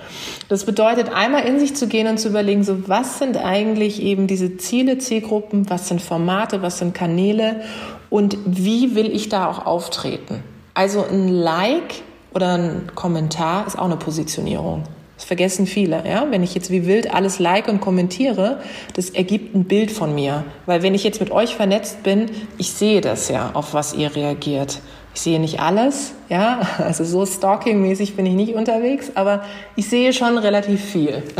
Das 0.49 0.65
bedeutet, 0.65 1.11
einmal 1.13 1.45
in 1.45 1.59
sich 1.59 1.75
zu 1.75 1.89
gehen 1.89 2.07
und 2.07 2.19
zu 2.19 2.28
überlegen, 2.28 2.65
so 2.65 2.87
was 2.87 3.19
sind 3.19 3.39
eigentlich 3.39 4.02
eben 4.02 4.26
diese 4.26 4.59
Ziele, 4.59 4.99
Zielgruppen, 4.99 5.71
was 5.71 5.89
sind 5.89 6.02
Formate, 6.02 6.61
was 6.61 6.78
sind 6.78 6.93
Kanäle 6.93 7.63
und 8.11 8.37
wie 8.45 8.95
will 8.95 9.11
ich 9.11 9.31
da 9.31 9.49
auch 9.49 9.65
auftreten? 9.65 10.43
Also 10.75 11.04
ein 11.11 11.28
Like 11.28 12.02
oder 12.35 12.54
ein 12.54 12.93
Kommentar 12.95 13.67
ist 13.67 13.78
auch 13.78 13.87
eine 13.87 13.97
Positionierung. 13.97 14.85
Das 15.19 15.25
vergessen 15.25 15.67
viele. 15.67 16.04
Ja? 16.07 16.28
Wenn 16.31 16.45
ich 16.45 16.54
jetzt 16.54 16.71
wie 16.71 16.87
wild 16.87 17.13
alles 17.13 17.41
like 17.41 17.67
und 17.67 17.81
kommentiere, 17.81 18.61
das 18.95 19.11
ergibt 19.11 19.52
ein 19.52 19.65
Bild 19.65 19.91
von 19.91 20.15
mir. 20.15 20.45
Weil 20.65 20.85
wenn 20.85 20.95
ich 20.95 21.02
jetzt 21.02 21.19
mit 21.19 21.33
euch 21.33 21.57
vernetzt 21.57 22.04
bin, 22.04 22.26
ich 22.57 22.71
sehe 22.73 23.00
das 23.00 23.28
ja, 23.28 23.50
auf 23.52 23.75
was 23.75 23.95
ihr 23.95 24.15
reagiert. 24.15 24.81
Ich 25.19 25.23
sehe 25.23 25.41
nicht 25.41 25.59
alles, 25.59 26.15
ja, 26.28 26.61
also 26.78 27.02
so 27.02 27.26
stalking-mäßig 27.26 28.15
bin 28.15 28.25
ich 28.25 28.35
nicht 28.35 28.54
unterwegs, 28.54 29.11
aber 29.17 29.43
ich 29.75 29.89
sehe 29.89 30.13
schon 30.13 30.39
relativ 30.39 30.81
viel. 30.81 31.25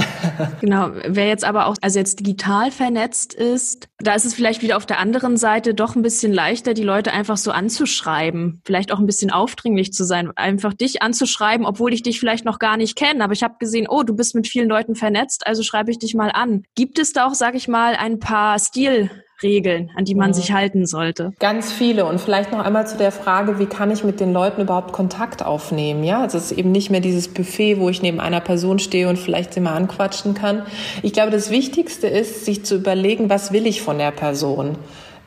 Genau, 0.61 0.91
wer 1.07 1.27
jetzt 1.27 1.45
aber 1.45 1.67
auch, 1.67 1.77
also 1.81 1.99
jetzt 1.99 2.21
digital 2.21 2.71
vernetzt 2.71 3.35
ist, 3.35 3.89
da 3.99 4.15
ist 4.15 4.25
es 4.25 4.35
vielleicht 4.35 4.63
wieder 4.63 4.77
auf 4.77 4.87
der 4.87 4.99
anderen 4.99 5.37
Seite 5.37 5.75
doch 5.75 5.97
ein 5.97 6.03
bisschen 6.03 6.33
leichter, 6.33 6.75
die 6.75 6.83
Leute 6.83 7.13
einfach 7.13 7.37
so 7.37 7.51
anzuschreiben, 7.51 8.61
vielleicht 8.65 8.93
auch 8.93 8.99
ein 8.99 9.07
bisschen 9.07 9.31
aufdringlich 9.31 9.93
zu 9.93 10.05
sein, 10.05 10.31
einfach 10.37 10.75
dich 10.75 11.03
anzuschreiben, 11.03 11.67
obwohl 11.67 11.93
ich 11.93 12.03
dich 12.03 12.21
vielleicht 12.21 12.45
noch 12.45 12.59
gar 12.59 12.77
nicht 12.77 12.97
kenne, 12.97 13.23
aber 13.23 13.33
ich 13.33 13.43
habe 13.43 13.57
gesehen, 13.59 13.87
oh, 13.89 14.03
du 14.03 14.15
bist 14.15 14.35
mit 14.35 14.49
vielen 14.49 14.69
Leuten 14.69 14.97
vernetzt, 14.97 15.47
also 15.47 15.63
schreibe 15.63 15.91
ich 15.91 15.99
dich 15.99 16.15
mal 16.15 16.31
an. 16.31 16.65
Gibt 16.75 16.99
es 16.99 17.13
da 17.13 17.27
auch, 17.27 17.35
sag 17.35 17.55
ich 17.55 17.69
mal, 17.69 17.95
ein 17.95 18.19
paar 18.19 18.59
Stil 18.59 19.11
Regeln, 19.43 19.91
an 19.97 20.05
die 20.05 20.15
man 20.15 20.31
mhm. 20.31 20.35
sich 20.35 20.53
halten 20.53 20.87
sollte? 20.87 21.33
Ganz 21.39 21.73
viele. 21.73 22.05
Und 22.05 22.21
vielleicht 22.21 22.53
noch 22.53 22.61
einmal 22.61 22.87
zu 22.87 22.97
der 22.97 23.13
Frage, 23.13 23.59
wie 23.59 23.67
kann 23.67 23.91
ich 23.91 24.05
mit 24.05 24.21
den 24.21 24.33
Leuten 24.33 24.63
überhaupt 24.63 24.93
Kontakt 24.93 25.45
aufnehmen? 25.45 26.05
Ja, 26.05 26.23
also 26.23 26.39
es 26.39 26.51
ist 26.51 26.59
eben 26.59 26.73
nicht 26.73 26.91
mehr 26.91 27.01
dieses 27.01 27.29
Buffet, 27.29 27.79
wo 27.79 27.89
ich 27.89 28.03
neben 28.03 28.21
einer 28.21 28.41
Person 28.41 28.79
stehe 28.79 29.09
und 29.09 29.19
vielleicht 29.19 29.55
sie 29.55 29.61
mal 29.61 29.75
anquatschen 29.75 30.35
kann. 30.35 30.63
Ich 31.03 31.13
glaube, 31.13 31.31
das 31.31 31.51
Wichtigste 31.51 32.07
ist, 32.07 32.45
sich 32.45 32.65
zu 32.65 32.77
überlegen, 32.77 33.31
was 33.31 33.53
will 33.53 33.67
ich 33.67 33.83
von 33.83 33.99
der 33.99 34.11
Person? 34.11 34.77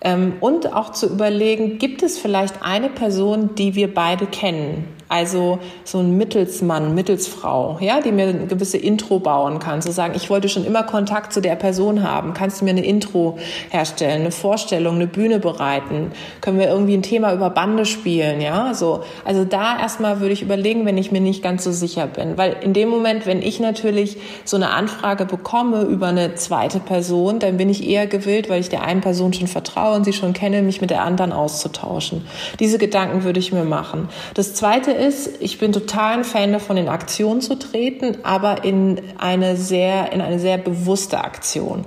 Ähm, 0.04 0.34
und 0.40 0.74
auch 0.74 0.92
zu 0.92 1.08
überlegen, 1.08 1.78
gibt 1.78 2.02
es 2.04 2.18
vielleicht 2.18 2.64
eine 2.64 2.90
Person, 2.90 3.56
die 3.56 3.76
wir 3.76 3.94
beide 3.94 4.26
kennen? 4.26 4.86
Also 5.12 5.60
so 5.84 6.00
ein 6.00 6.16
Mittelsmann, 6.16 6.96
Mittelsfrau, 6.96 7.80
ja, 7.82 8.00
die 8.00 8.14
mir 8.14 8.30
eine 8.30 8.48
gewisse 8.48 8.78
Intro 8.78 9.20
bauen 9.20 9.60
kann. 9.60 9.82
So 9.82 9.92
sagen, 9.92 10.14
ich 10.16 10.30
wollte 10.30 10.48
schon 10.48 10.64
immer 10.64 10.84
Kontakt 10.84 11.34
zu 11.34 11.42
der 11.42 11.58
Person 11.58 12.02
haben. 12.02 12.34
Kannst 12.34 12.62
du 12.62 12.66
mir 12.66 12.72
eine 12.72 12.86
Intro 12.86 13.38
herstellen, 13.72 14.22
eine 14.22 14.32
Vorstellung, 14.32 14.96
eine 14.96 15.08
Bühne 15.08 15.40
bereiten? 15.40 16.14
Können 16.40 16.60
wir 16.60 16.70
irgendwie 16.70 16.94
ein 16.94 17.02
Thema 17.02 17.34
über 17.34 17.50
Bande 17.50 17.86
spielen, 17.86 18.40
ja? 18.40 18.74
So. 18.74 19.04
Also 19.26 19.44
da 19.44 19.78
erstmal 19.78 20.22
würde 20.22 20.32
ich 20.32 20.44
überlegen, 20.44 20.86
wenn 20.86 20.98
ich 20.98 21.12
mir 21.12 21.20
nicht 21.20 21.44
ganz 21.44 21.66
so 21.66 21.74
sicher 21.74 22.08
bin. 22.08 22.38
Weil 22.38 22.56
in 22.62 22.72
dem 22.72 22.88
Moment, 22.88 23.26
wenn 23.26 23.42
ich 23.42 23.60
natürlich 23.60 24.16
so 24.46 24.56
eine 24.56 24.70
Anfrage 24.70 25.26
bekomme 25.26 25.82
über 25.82 26.08
eine 26.08 26.36
zweite 26.36 26.80
Person, 26.80 27.40
dann 27.40 27.58
bin 27.58 27.70
ich 27.70 27.86
eher 27.86 28.08
gewillt, 28.08 28.50
weil 28.50 28.62
ich 28.62 28.70
der 28.70 28.84
einen 28.84 29.02
Person 29.02 29.34
schon 29.34 29.48
vertraue 29.48 29.98
und 29.98 30.06
sie 30.06 30.14
schon 30.14 30.32
kenne, 30.32 30.62
mich 30.62 30.80
mit 30.80 30.90
der 30.90 31.04
anderen 31.04 31.34
auszutauschen. 31.34 32.26
Diese 32.62 32.78
Gedanken 32.78 33.26
würde 33.26 33.42
ich 33.42 33.52
mir 33.52 33.66
machen. 33.66 34.08
Das 34.36 34.54
zweite 34.54 35.01
ist, 35.02 35.42
ich 35.42 35.58
bin 35.58 35.74
total 35.74 36.20
ein 36.20 36.24
Fan 36.24 36.54
davon, 36.54 36.78
in 36.78 36.88
Aktion 36.88 37.42
zu 37.42 37.56
treten, 37.56 38.20
aber 38.24 38.64
in 38.64 39.02
eine 39.18 39.58
sehr, 39.58 40.14
in 40.14 40.22
eine 40.22 40.40
sehr 40.40 40.58
bewusste 40.58 41.24
Aktion. 41.24 41.86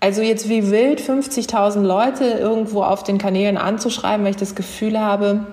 Also 0.00 0.20
jetzt 0.20 0.50
wie 0.50 0.70
wild 0.70 1.00
50.000 1.00 1.80
Leute 1.80 2.24
irgendwo 2.24 2.82
auf 2.82 3.02
den 3.02 3.16
Kanälen 3.16 3.56
anzuschreiben, 3.56 4.24
weil 4.24 4.32
ich 4.32 4.36
das 4.36 4.54
Gefühl 4.54 5.00
habe, 5.00 5.46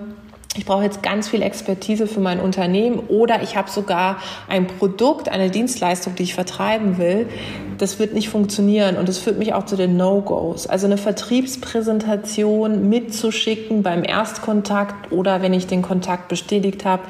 ich 0.58 0.66
brauche 0.66 0.84
jetzt 0.84 1.02
ganz 1.02 1.30
viel 1.30 1.42
Expertise 1.42 2.08
für 2.08 2.20
mein 2.20 2.42
Unternehmen 2.42 3.00
oder 3.08 3.42
ich 3.42 3.56
habe 3.56 3.70
sogar 3.70 4.18
ein 4.50 4.68
Produkt, 4.68 5.30
eine 5.30 5.50
Dienstleistung, 5.50 6.16
die 6.16 6.24
ich 6.24 6.34
vertreiben 6.34 6.98
will, 6.98 7.30
das 7.78 8.00
wird 8.00 8.14
nicht 8.14 8.28
funktionieren 8.28 8.98
und 8.98 9.08
das 9.08 9.18
führt 9.18 9.40
mich 9.40 9.54
auch 9.54 9.66
zu 9.66 9.78
den 9.78 9.96
No-Gos. 9.96 10.68
Also 10.68 10.88
eine 10.88 10.98
Vertriebspräsentation 10.98 12.90
mitzuschicken 12.90 13.82
beim 13.82 14.04
Erstkontakt 14.04 15.14
oder 15.14 15.42
wenn 15.42 15.54
ich 15.54 15.68
den 15.68 15.82
Kontakt 15.82 16.28
bestätigt 16.28 16.84
habe, 16.84 17.04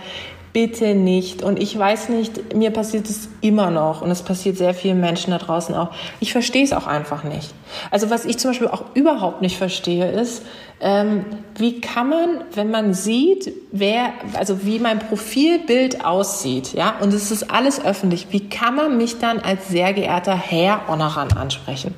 bitte 0.53 0.95
nicht. 0.95 1.43
Und 1.43 1.61
ich 1.61 1.77
weiß 1.77 2.09
nicht, 2.09 2.53
mir 2.53 2.71
passiert 2.71 3.09
es 3.09 3.29
immer 3.41 3.71
noch 3.71 4.01
und 4.01 4.11
es 4.11 4.23
passiert 4.23 4.57
sehr 4.57 4.73
vielen 4.73 4.99
Menschen 4.99 5.31
da 5.31 5.37
draußen 5.37 5.73
auch. 5.75 5.91
Ich 6.19 6.31
verstehe 6.31 6.63
es 6.63 6.73
auch 6.73 6.87
einfach 6.87 7.23
nicht. 7.23 7.53
Also 7.89 8.09
was 8.09 8.25
ich 8.25 8.37
zum 8.37 8.51
Beispiel 8.51 8.67
auch 8.67 8.83
überhaupt 8.93 9.41
nicht 9.41 9.57
verstehe, 9.57 10.11
ist, 10.11 10.43
ähm, 10.83 11.25
wie 11.57 11.79
kann 11.79 12.09
man, 12.09 12.43
wenn 12.55 12.71
man 12.71 12.95
sieht, 12.95 13.53
wer, 13.71 14.13
also 14.33 14.65
wie 14.65 14.79
mein 14.79 14.97
Profilbild 14.97 16.03
aussieht, 16.03 16.73
ja, 16.73 16.95
und 16.99 17.13
es 17.13 17.29
ist 17.29 17.51
alles 17.51 17.85
öffentlich, 17.85 18.27
wie 18.31 18.49
kann 18.49 18.75
man 18.75 18.97
mich 18.97 19.19
dann 19.19 19.39
als 19.39 19.67
sehr 19.67 19.93
geehrter 19.93 20.35
Herr 20.35 20.87
Honoran 20.87 21.33
ansprechen? 21.33 21.93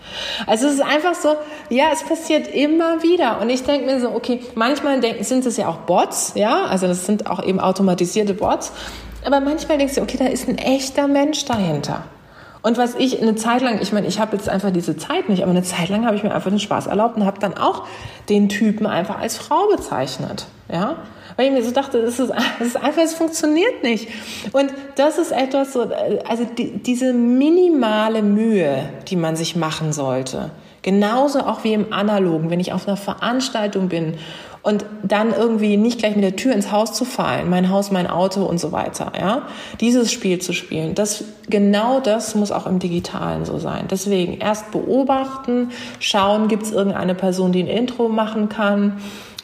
Also 0.48 0.68
es 0.68 0.74
ist 0.74 0.82
einfach 0.82 1.16
so, 1.16 1.30
ja, 1.70 1.86
es 1.94 2.04
passiert 2.04 2.54
immer 2.54 3.02
wieder 3.04 3.40
und 3.40 3.50
ich 3.50 3.64
denke 3.64 3.86
mir 3.86 4.02
so, 4.02 4.10
okay, 4.12 4.42
manchmal 4.56 5.00
denken, 5.00 5.24
sind 5.24 5.46
es 5.46 5.56
ja 5.56 5.70
auch 5.70 5.78
Bots, 5.78 6.34
ja, 6.36 6.66
also 6.66 6.86
das 6.86 7.06
sind 7.06 7.28
auch 7.28 7.42
eben 7.42 7.62
automatisierte 7.62 8.34
Bots, 8.44 8.74
aber 9.26 9.40
manchmal 9.40 9.78
denkst 9.78 9.96
du, 9.96 10.02
okay, 10.02 10.18
da 10.18 10.26
ist 10.26 10.50
ein 10.50 10.58
echter 10.58 11.08
Mensch 11.08 11.46
dahinter. 11.46 12.04
Und 12.62 12.78
was 12.78 12.96
ich 12.96 13.22
eine 13.22 13.36
Zeit 13.36 13.62
lang, 13.62 13.82
ich 13.82 13.92
meine, 13.92 14.08
ich 14.08 14.20
habe 14.20 14.38
jetzt 14.38 14.48
einfach 14.48 14.72
diese 14.72 14.96
Zeit 14.96 15.28
nicht, 15.28 15.44
aber 15.44 15.52
eine 15.52 15.64
Zeit 15.64 15.90
lang 15.90 16.06
habe 16.06 16.16
ich 16.16 16.24
mir 16.24 16.34
einfach 16.34 16.50
den 16.50 16.60
Spaß 16.60 16.88
erlaubt 16.88 17.18
und 17.18 17.26
habe 17.26 17.40
dann 17.40 17.58
auch 17.58 17.86
den 18.30 18.48
Typen 18.48 18.86
einfach 18.86 19.20
als 19.20 19.38
Frau 19.38 19.68
bezeichnet. 19.68 20.46
Ja, 20.72 20.96
weil 21.36 21.48
ich 21.48 21.52
mir 21.52 21.64
so 21.64 21.72
dachte, 21.72 22.02
das 22.02 22.20
ist, 22.20 22.32
ist 22.62 22.78
einfach, 22.78 23.02
es 23.02 23.14
funktioniert 23.14 23.84
nicht. 23.84 24.08
Und 24.54 24.74
das 24.96 25.18
ist 25.18 25.32
etwas 25.32 25.74
so, 25.74 25.90
also 26.28 26.46
die, 26.46 26.78
diese 26.78 27.12
minimale 27.14 28.22
Mühe, 28.22 28.90
die 29.08 29.18
man 29.18 29.36
sich 29.36 29.56
machen 29.56 29.92
sollte. 29.92 30.52
Genauso 30.84 31.40
auch 31.40 31.64
wie 31.64 31.74
im 31.74 31.92
Analogen, 31.94 32.50
wenn 32.50 32.60
ich 32.60 32.74
auf 32.74 32.88
einer 32.88 32.98
Veranstaltung 32.98 33.88
bin 33.90 34.16
und 34.64 34.86
dann 35.04 35.34
irgendwie 35.34 35.76
nicht 35.76 36.00
gleich 36.00 36.16
mit 36.16 36.24
der 36.24 36.38
Tür 36.38 36.54
ins 36.54 36.72
Haus 36.72 36.94
zu 36.94 37.04
fallen, 37.04 37.50
mein 37.50 37.70
Haus, 37.70 37.92
mein 37.92 38.08
Auto 38.08 38.46
und 38.46 38.60
so 38.60 38.72
weiter, 38.72 39.12
ja, 39.20 39.44
dieses 39.82 40.12
Spiel 40.12 40.40
zu 40.40 40.54
spielen, 40.54 40.96
das, 40.96 41.26
genau 41.50 42.00
das 42.00 42.34
muss 42.34 42.52
auch 42.52 42.66
im 42.66 42.80
Digitalen 42.80 43.44
so 43.44 43.60
sein. 43.60 43.88
Deswegen 43.92 44.38
erst 44.40 44.72
beobachten, 44.72 45.72
schauen, 46.00 46.48
gibt 46.48 46.64
es 46.64 46.72
irgendeine 46.72 47.14
Person, 47.14 47.52
die 47.52 47.62
ein 47.62 47.68
Intro 47.68 48.08
machen 48.08 48.48
kann, 48.48 49.02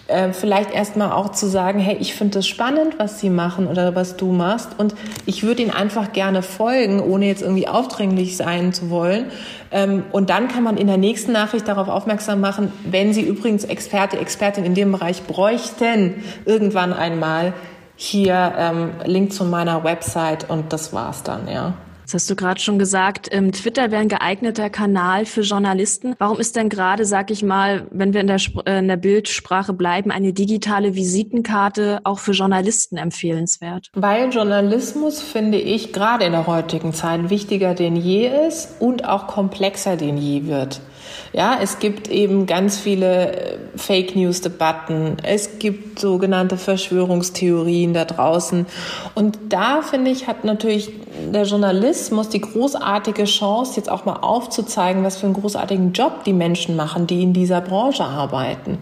äh, 0.09 0.33
vielleicht 0.33 0.71
erstmal 0.71 1.11
auch 1.11 1.31
zu 1.31 1.47
sagen, 1.47 1.79
hey, 1.79 1.97
ich 1.99 2.13
finde 2.13 2.39
das 2.39 2.47
spannend, 2.47 2.95
was 2.97 3.19
Sie 3.19 3.29
machen 3.29 3.67
oder 3.67 3.95
was 3.95 4.17
du 4.17 4.31
machst 4.31 4.69
und 4.77 4.95
ich 5.25 5.43
würde 5.43 5.61
Ihnen 5.61 5.71
einfach 5.71 6.11
gerne 6.11 6.41
folgen, 6.41 6.99
ohne 6.99 7.27
jetzt 7.27 7.41
irgendwie 7.41 7.67
aufdringlich 7.67 8.35
sein 8.37 8.73
zu 8.73 8.89
wollen. 8.89 9.25
Ähm, 9.71 10.03
und 10.11 10.29
dann 10.29 10.47
kann 10.47 10.63
man 10.63 10.77
in 10.77 10.87
der 10.87 10.97
nächsten 10.97 11.31
Nachricht 11.31 11.67
darauf 11.67 11.87
aufmerksam 11.87 12.41
machen, 12.41 12.71
wenn 12.83 13.13
Sie 13.13 13.21
übrigens 13.21 13.63
Experte, 13.63 14.19
Expertin 14.19 14.65
in 14.65 14.75
dem 14.75 14.91
Bereich 14.91 15.23
bräuchten, 15.23 16.23
irgendwann 16.45 16.93
einmal 16.93 17.53
hier 17.95 18.53
ähm, 18.57 18.91
Link 19.05 19.33
zu 19.33 19.43
meiner 19.43 19.83
Website 19.83 20.49
und 20.49 20.73
das 20.73 20.93
war's 20.93 21.23
dann, 21.23 21.47
ja. 21.47 21.73
Das 22.09 22.23
hast 22.23 22.29
du 22.31 22.35
gerade 22.35 22.59
schon 22.59 22.79
gesagt. 22.79 23.27
Ähm, 23.29 23.51
Twitter 23.51 23.91
wäre 23.91 24.01
ein 24.01 24.09
geeigneter 24.09 24.71
Kanal 24.71 25.27
für 25.27 25.41
Journalisten. 25.41 26.15
Warum 26.17 26.39
ist 26.39 26.55
denn 26.55 26.67
gerade, 26.67 27.05
sag 27.05 27.29
ich 27.29 27.43
mal, 27.43 27.85
wenn 27.91 28.15
wir 28.15 28.21
in 28.21 28.25
der, 28.25 28.41
äh, 28.65 28.79
in 28.79 28.87
der 28.87 28.97
Bildsprache 28.97 29.73
bleiben, 29.73 30.09
eine 30.09 30.33
digitale 30.33 30.95
Visitenkarte 30.95 31.99
auch 32.05 32.17
für 32.17 32.31
Journalisten 32.31 32.97
empfehlenswert? 32.97 33.91
Weil 33.93 34.31
Journalismus, 34.31 35.21
finde 35.21 35.59
ich, 35.59 35.93
gerade 35.93 36.25
in 36.25 36.31
der 36.31 36.47
heutigen 36.47 36.93
Zeit 36.93 37.29
wichtiger 37.29 37.75
denn 37.75 37.95
je 37.95 38.27
ist 38.47 38.81
und 38.81 39.07
auch 39.07 39.27
komplexer 39.27 39.95
denn 39.95 40.17
je 40.17 40.47
wird. 40.47 40.81
Ja, 41.31 41.59
es 41.61 41.79
gibt 41.79 42.07
eben 42.07 42.47
ganz 42.47 42.77
viele 42.79 43.31
äh, 43.31 43.57
Fake 43.75 44.15
News 44.15 44.41
Debatten. 44.41 45.17
Es 45.23 45.59
gibt 45.59 45.99
sogenannte 45.99 46.57
Verschwörungstheorien 46.57 47.93
da 47.93 48.05
draußen. 48.05 48.65
Und 49.13 49.37
da 49.49 49.81
finde 49.81 50.11
ich, 50.11 50.27
hat 50.27 50.43
natürlich 50.43 50.91
der 51.31 51.43
Journalismus 51.43 52.29
die 52.29 52.41
großartige 52.41 53.25
Chance, 53.25 53.73
jetzt 53.75 53.91
auch 53.91 54.05
mal 54.05 54.17
aufzuzeigen, 54.17 55.03
was 55.03 55.17
für 55.17 55.27
einen 55.27 55.35
großartigen 55.35 55.93
Job 55.93 56.23
die 56.23 56.33
Menschen 56.33 56.75
machen, 56.75 57.05
die 57.05 57.21
in 57.21 57.33
dieser 57.33 57.61
Branche 57.61 58.05
arbeiten. 58.05 58.79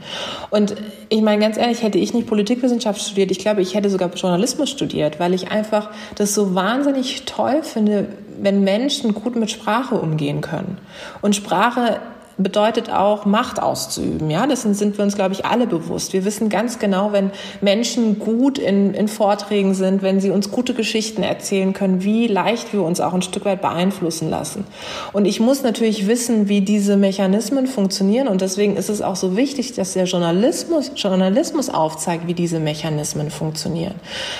Und 0.50 0.76
ich 1.10 1.22
meine, 1.22 1.42
ganz 1.42 1.58
ehrlich, 1.58 1.84
hätte 1.84 1.98
ich 1.98 2.14
nicht 2.14 2.28
Politikwissenschaft 2.28 3.02
studiert, 3.02 3.32
ich 3.32 3.40
glaube, 3.40 3.62
ich 3.62 3.76
hätte 3.76 3.90
sogar 3.90 4.10
Journalismus 4.14 4.70
studiert, 4.70 5.20
weil 5.20 5.34
ich 5.34 5.52
einfach 5.52 5.90
das 6.16 6.34
so 6.34 6.56
wahnsinnig 6.56 7.24
toll 7.26 7.64
finde, 7.64 8.08
wenn 8.40 8.64
Menschen 8.64 9.14
gut 9.14 9.36
mit 9.36 9.50
Sprache 9.50 9.96
umgehen 9.96 10.42
können. 10.42 10.78
Und 11.22 11.36
Sprache 11.36 12.00
bedeutet 12.38 12.92
auch, 12.92 13.26
Macht 13.26 13.62
auszuüben. 13.62 14.30
Ja, 14.30 14.46
dessen 14.46 14.76
sind 14.76 14.98
wir 14.98 15.04
uns, 15.04 15.16
glaube 15.16 15.34
ich, 15.34 15.46
alle 15.46 15.66
bewusst. 15.66 16.14
Wir 16.14 16.24
wissen 16.24 16.50
ganz 16.50 16.78
genau, 16.78 17.12
wenn 17.12 17.32
Menschen 17.62 18.20
gut 18.20 18.60
in, 18.60 18.94
in 18.94 19.08
Vorträgen 19.08 19.74
sind, 19.74 20.04
wenn 20.04 20.20
sie 20.20 20.30
uns 20.30 20.52
gute 20.52 20.76
Geschichten 20.76 21.24
erzählen 21.24 21.74
können, 21.74 22.04
wie 22.04 22.28
leicht 22.28 22.74
wir 22.74 22.84
uns 22.84 23.00
auch 23.02 23.14
ein 23.14 23.24
Stück 23.24 23.46
weit 23.46 23.62
beeinflussen 23.62 24.30
lassen. 24.30 24.66
Und 25.14 25.26
ich 25.26 25.40
muss 25.40 25.64
natürlich 25.64 26.08
wissen, 26.08 26.48
wie 26.48 26.62
diese 26.62 26.96
Mechanismen 26.96 27.66
funktionieren. 27.66 28.28
Und 28.28 28.42
deswegen 28.42 28.78
ist 28.78 28.90
es 28.90 29.02
auch 29.02 29.16
so 29.16 29.36
wichtig, 29.36 29.74
dass 29.74 29.94
der 29.94 30.06
Journalismus, 30.06 30.92
Journalismus 30.96 31.70
aufzeigt, 31.70 32.28
wie 32.28 32.36
diese 32.36 32.60
Mechanismen 32.60 33.32
funktionieren. 33.32 33.96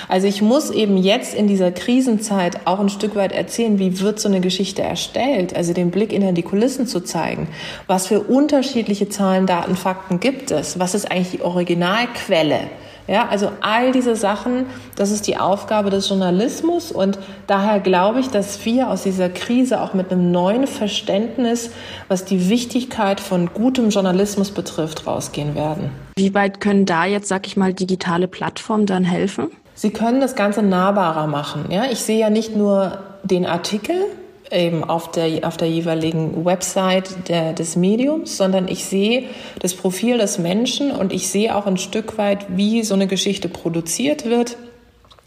Also 0.08 0.28
ich 0.28 0.40
muss 0.40 0.70
eben 0.70 0.96
jetzt 0.96 1.34
in 1.34 1.48
dieser 1.48 1.72
Krisenzeit 1.72 2.66
auch 2.66 2.78
ein 2.78 2.90
Stück 2.90 3.16
weit 3.16 3.32
erzählen, 3.32 3.80
wie 3.80 3.98
wird 4.00 4.20
so 4.20 4.28
eine 4.28 4.40
Geschichte 4.40 4.82
erstellt, 4.82 5.56
also 5.56 5.72
den 5.72 5.90
Blick 5.90 6.12
hinter 6.12 6.32
die 6.32 6.42
Kulissen 6.42 6.86
zu 6.86 7.00
zeigen 7.00 7.48
was 7.88 8.06
für 8.06 8.20
unterschiedliche 8.20 9.08
Zahlen, 9.08 9.46
Daten, 9.46 9.74
Fakten 9.74 10.20
gibt 10.20 10.50
es? 10.50 10.78
Was 10.78 10.94
ist 10.94 11.10
eigentlich 11.10 11.30
die 11.30 11.42
Originalquelle? 11.42 12.60
Ja, 13.08 13.26
also 13.28 13.50
all 13.62 13.90
diese 13.90 14.14
Sachen, 14.16 14.66
das 14.94 15.10
ist 15.10 15.26
die 15.26 15.38
Aufgabe 15.38 15.88
des 15.88 16.10
Journalismus 16.10 16.92
und 16.92 17.18
daher 17.46 17.80
glaube 17.80 18.20
ich, 18.20 18.28
dass 18.28 18.62
wir 18.66 18.90
aus 18.90 19.04
dieser 19.04 19.30
Krise 19.30 19.80
auch 19.80 19.94
mit 19.94 20.12
einem 20.12 20.30
neuen 20.30 20.66
Verständnis, 20.66 21.70
was 22.08 22.26
die 22.26 22.50
Wichtigkeit 22.50 23.20
von 23.20 23.48
gutem 23.54 23.88
Journalismus 23.88 24.50
betrifft, 24.50 25.06
rausgehen 25.06 25.54
werden. 25.54 25.90
Wie 26.18 26.34
weit 26.34 26.60
können 26.60 26.84
da 26.84 27.06
jetzt, 27.06 27.28
sag 27.28 27.46
ich 27.46 27.56
mal, 27.56 27.72
digitale 27.72 28.28
Plattformen 28.28 28.84
dann 28.84 29.04
helfen? 29.04 29.50
Sie 29.74 29.90
können 29.90 30.20
das 30.20 30.34
Ganze 30.34 30.60
nahbarer 30.60 31.26
machen. 31.26 31.64
Ja, 31.70 31.84
ich 31.90 32.00
sehe 32.00 32.18
ja 32.18 32.28
nicht 32.28 32.54
nur 32.54 32.98
den 33.22 33.46
Artikel, 33.46 33.96
eben 34.50 34.84
auf 34.84 35.10
der, 35.10 35.46
auf 35.46 35.56
der 35.56 35.68
jeweiligen 35.68 36.44
Website 36.44 37.28
der, 37.28 37.52
des 37.52 37.76
Mediums, 37.76 38.36
sondern 38.36 38.68
ich 38.68 38.84
sehe 38.84 39.24
das 39.60 39.74
Profil 39.74 40.18
des 40.18 40.38
Menschen 40.38 40.90
und 40.90 41.12
ich 41.12 41.28
sehe 41.28 41.54
auch 41.54 41.66
ein 41.66 41.76
Stück 41.76 42.18
weit, 42.18 42.46
wie 42.48 42.82
so 42.82 42.94
eine 42.94 43.06
Geschichte 43.06 43.48
produziert 43.48 44.24
wird. 44.24 44.56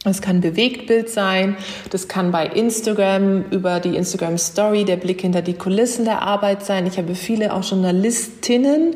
Es 0.03 0.21
kann 0.21 0.41
Bewegtbild 0.41 1.09
sein, 1.09 1.55
das 1.91 2.07
kann 2.07 2.31
bei 2.31 2.47
Instagram 2.47 3.45
über 3.51 3.79
die 3.79 3.95
Instagram 3.95 4.39
Story 4.39 4.83
der 4.83 4.95
Blick 4.95 5.21
hinter 5.21 5.43
die 5.43 5.53
Kulissen 5.53 6.05
der 6.05 6.23
Arbeit 6.23 6.65
sein. 6.65 6.87
Ich 6.87 6.97
habe 6.97 7.13
viele 7.13 7.53
auch 7.53 7.63
Journalistinnen, 7.63 8.95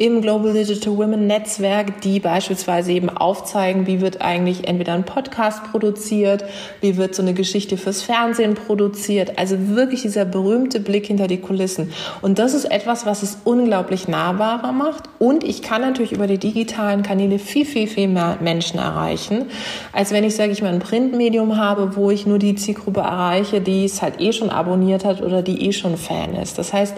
im 0.00 0.22
Global 0.22 0.52
Digital 0.52 0.96
Women 0.96 1.26
Netzwerk, 1.26 2.02
die 2.02 2.20
beispielsweise 2.20 2.92
eben 2.92 3.10
aufzeigen, 3.10 3.88
wie 3.88 4.00
wird 4.00 4.22
eigentlich 4.22 4.68
entweder 4.68 4.92
ein 4.92 5.02
Podcast 5.02 5.64
produziert, 5.72 6.44
wie 6.80 6.96
wird 6.96 7.16
so 7.16 7.22
eine 7.22 7.34
Geschichte 7.34 7.76
fürs 7.76 8.02
Fernsehen 8.02 8.54
produziert. 8.54 9.38
Also 9.38 9.56
wirklich 9.74 10.02
dieser 10.02 10.24
berühmte 10.24 10.78
Blick 10.78 11.06
hinter 11.06 11.26
die 11.26 11.38
Kulissen. 11.38 11.90
Und 12.22 12.38
das 12.38 12.54
ist 12.54 12.66
etwas, 12.66 13.06
was 13.06 13.24
es 13.24 13.38
unglaublich 13.42 14.06
nahbarer 14.06 14.70
macht. 14.70 15.02
Und 15.18 15.42
ich 15.42 15.62
kann 15.62 15.80
natürlich 15.80 16.12
über 16.12 16.28
die 16.28 16.38
digitalen 16.38 17.02
Kanäle 17.02 17.40
viel, 17.40 17.66
viel, 17.66 17.88
viel 17.88 18.06
mehr 18.06 18.38
Menschen 18.40 18.78
erreichen, 18.78 19.46
als 19.92 20.12
wenn 20.12 20.22
ich, 20.22 20.36
sage 20.36 20.52
ich 20.52 20.62
mal, 20.62 20.72
ein 20.72 20.78
Printmedium 20.78 21.56
habe, 21.56 21.96
wo 21.96 22.12
ich 22.12 22.24
nur 22.24 22.38
die 22.38 22.54
Zielgruppe 22.54 23.00
erreiche, 23.00 23.60
die 23.60 23.86
es 23.86 24.00
halt 24.00 24.20
eh 24.20 24.32
schon 24.32 24.50
abonniert 24.50 25.04
hat 25.04 25.22
oder 25.22 25.42
die 25.42 25.66
eh 25.66 25.72
schon 25.72 25.96
Fan 25.96 26.36
ist. 26.36 26.56
Das 26.56 26.72
heißt, 26.72 26.94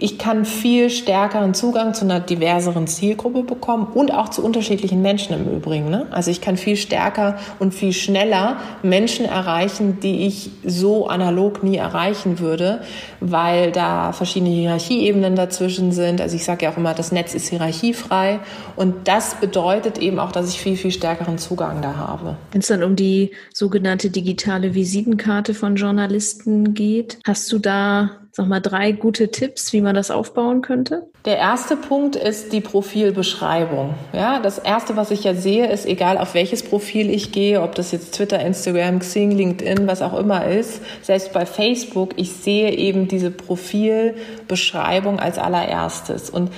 ich 0.00 0.18
kann 0.18 0.44
viel 0.44 0.90
stärkeren 0.90 1.54
Zugang 1.54 1.94
zu 1.94 2.04
einer 2.04 2.20
diverseren 2.20 2.86
Zielgruppe 2.86 3.42
bekommen 3.42 3.88
und 3.94 4.12
auch 4.12 4.28
zu 4.28 4.44
unterschiedlichen 4.44 5.02
Menschen 5.02 5.34
im 5.34 5.56
Übrigen. 5.56 5.90
Ne? 5.90 6.06
Also 6.10 6.30
ich 6.30 6.40
kann 6.40 6.56
viel 6.56 6.76
stärker 6.76 7.38
und 7.58 7.74
viel 7.74 7.92
schneller 7.92 8.58
Menschen 8.82 9.24
erreichen, 9.24 10.00
die 10.00 10.26
ich 10.26 10.50
so 10.64 11.08
analog 11.08 11.62
nie 11.62 11.76
erreichen 11.76 12.38
würde, 12.38 12.80
weil 13.20 13.72
da 13.72 14.12
verschiedene 14.12 14.50
Hierarchieebenen 14.52 15.36
dazwischen 15.36 15.92
sind. 15.92 16.20
Also 16.20 16.36
ich 16.36 16.44
sage 16.44 16.64
ja 16.64 16.72
auch 16.72 16.76
immer, 16.76 16.94
das 16.94 17.12
Netz 17.12 17.34
ist 17.34 17.48
hierarchiefrei 17.48 18.40
und 18.76 19.08
das 19.08 19.36
bedeutet 19.36 19.98
eben 19.98 20.18
auch, 20.18 20.32
dass 20.32 20.48
ich 20.48 20.60
viel, 20.60 20.76
viel 20.76 20.92
stärkeren 20.92 21.38
Zugang 21.38 21.82
da 21.82 21.96
habe. 21.96 22.36
Wenn 22.52 22.60
es 22.60 22.68
dann 22.68 22.82
um 22.82 22.96
die 22.96 23.32
sogenannte 23.52 24.10
digitale 24.10 24.74
Visitenkarte 24.74 25.54
von 25.54 25.76
Journalisten 25.76 26.74
geht, 26.74 27.18
hast 27.24 27.50
du 27.52 27.58
da 27.58 28.10
Nochmal 28.38 28.60
drei 28.60 28.92
gute 28.92 29.32
Tipps, 29.32 29.72
wie 29.72 29.80
man 29.80 29.96
das 29.96 30.12
aufbauen 30.12 30.62
könnte? 30.62 31.08
Der 31.24 31.38
erste 31.38 31.76
Punkt 31.76 32.14
ist 32.14 32.52
die 32.52 32.60
Profilbeschreibung. 32.60 33.94
Ja, 34.12 34.38
das 34.38 34.58
erste, 34.58 34.96
was 34.96 35.10
ich 35.10 35.24
ja 35.24 35.34
sehe, 35.34 35.68
ist 35.70 35.86
egal 35.86 36.16
auf 36.18 36.34
welches 36.34 36.62
Profil 36.62 37.10
ich 37.10 37.32
gehe, 37.32 37.60
ob 37.60 37.74
das 37.74 37.90
jetzt 37.90 38.14
Twitter, 38.14 38.38
Instagram, 38.38 39.00
Xing, 39.00 39.32
LinkedIn, 39.32 39.88
was 39.88 40.02
auch 40.02 40.16
immer 40.16 40.46
ist, 40.46 40.80
selbst 41.02 41.32
bei 41.32 41.46
Facebook, 41.46 42.10
ich 42.16 42.32
sehe 42.32 42.70
eben 42.70 43.08
diese 43.08 43.32
Profilbeschreibung 43.32 45.18
als 45.18 45.36
allererstes. 45.38 46.30
Und 46.30 46.52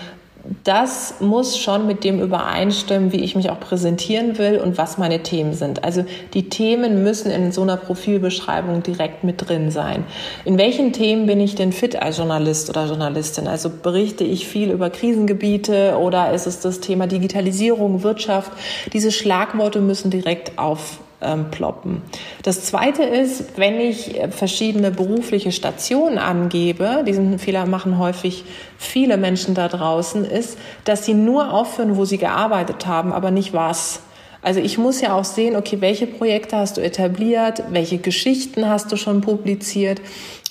das 0.65 1.15
muss 1.21 1.59
schon 1.59 1.87
mit 1.87 2.03
dem 2.03 2.21
übereinstimmen, 2.21 3.13
wie 3.13 3.21
ich 3.21 3.37
mich 3.37 3.51
auch 3.51 3.61
präsentieren 3.61 4.39
will 4.39 4.59
und 4.59 4.79
was 4.79 4.99
meine 4.99 5.23
Themen 5.23 5.55
sind. 5.55 5.85
Also 5.85 6.05
die 6.35 6.49
Themen 6.49 7.03
müssen 7.03 7.31
in 7.31 7.53
so 7.53 7.63
einer 7.63 7.77
Profilbeschreibung 7.77 8.83
direkt 8.83 9.23
mit 9.23 9.49
drin 9.49 9.71
sein. 9.71 10.05
In 10.45 10.59
welchen 10.59 10.93
Themen 10.93 11.27
bin 11.27 11.41
ich 11.41 11.55
denn 11.55 11.73
fit 11.73 12.01
als 12.01 12.19
Journalist 12.19 12.69
oder 12.69 12.87
Journalistin? 12.87 13.47
Also 13.47 13.71
berichte 13.71 14.25
ich 14.25 14.49
viel 14.49 14.71
über 14.71 14.91
Krisengebiete 14.91 15.97
oder 15.99 16.33
ist 16.33 16.47
es 16.47 16.61
das 16.61 16.81
Thema 16.81 17.07
Digitalisierung, 17.07 18.03
Wirtschaft? 18.03 18.51
Diese 18.93 19.13
Schlagworte 19.13 19.81
müssen 19.81 20.11
direkt 20.11 20.59
auf 20.59 20.99
ähm, 21.23 21.51
ploppen. 21.51 22.03
Das 22.43 22.65
Zweite 22.65 23.03
ist, 23.03 23.59
wenn 23.59 23.81
ich 23.81 24.19
äh, 24.19 24.31
verschiedene 24.31 24.91
berufliche 24.91 25.53
Stationen 25.53 26.19
angebe, 26.19 27.05
diesen 27.07 27.39
Fehler 27.39 27.67
machen 27.67 27.99
häufig 27.99 28.45
viele 28.79 29.17
Menschen 29.17 29.55
da 29.55 29.69
draußen, 29.69 30.25
ist, 30.25 30.59
dass 30.85 31.05
sie 31.05 31.15
nur 31.15 31.53
aufführen, 31.53 31.97
wo 31.97 32.05
sie 32.05 32.19
gearbeitet 32.19 32.87
haben, 32.87 33.13
aber 33.13 33.31
nicht 33.31 33.53
was. 33.53 34.01
Also 34.43 34.61
ich 34.61 34.79
muss 34.79 35.03
ja 35.03 35.15
auch 35.15 35.25
sehen, 35.25 35.55
okay, 35.55 35.81
welche 35.81 36.07
Projekte 36.07 36.57
hast 36.57 36.79
du 36.79 36.81
etabliert, 36.81 37.63
welche 37.71 37.99
Geschichten 37.99 38.69
hast 38.69 38.91
du 38.91 38.97
schon 38.97 39.21
publiziert. 39.21 40.01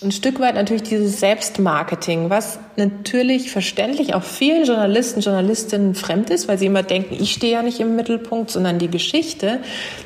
Ein 0.01 0.13
Stück 0.13 0.39
weit 0.39 0.55
natürlich 0.55 0.83
dieses 0.83 1.19
Selbstmarketing, 1.19 2.29
was 2.29 2.57
natürlich 2.77 3.51
verständlich 3.51 4.13
auch 4.13 4.23
vielen 4.23 4.63
Journalisten, 4.63 5.19
Journalistinnen 5.19 5.93
fremd 5.93 6.29
ist, 6.29 6.47
weil 6.47 6.57
sie 6.57 6.67
immer 6.67 6.83
denken, 6.83 7.17
ich 7.19 7.33
stehe 7.33 7.51
ja 7.51 7.63
nicht 7.63 7.81
im 7.81 7.97
Mittelpunkt, 7.97 8.49
sondern 8.49 8.79
die 8.79 8.87
Geschichte. 8.87 9.59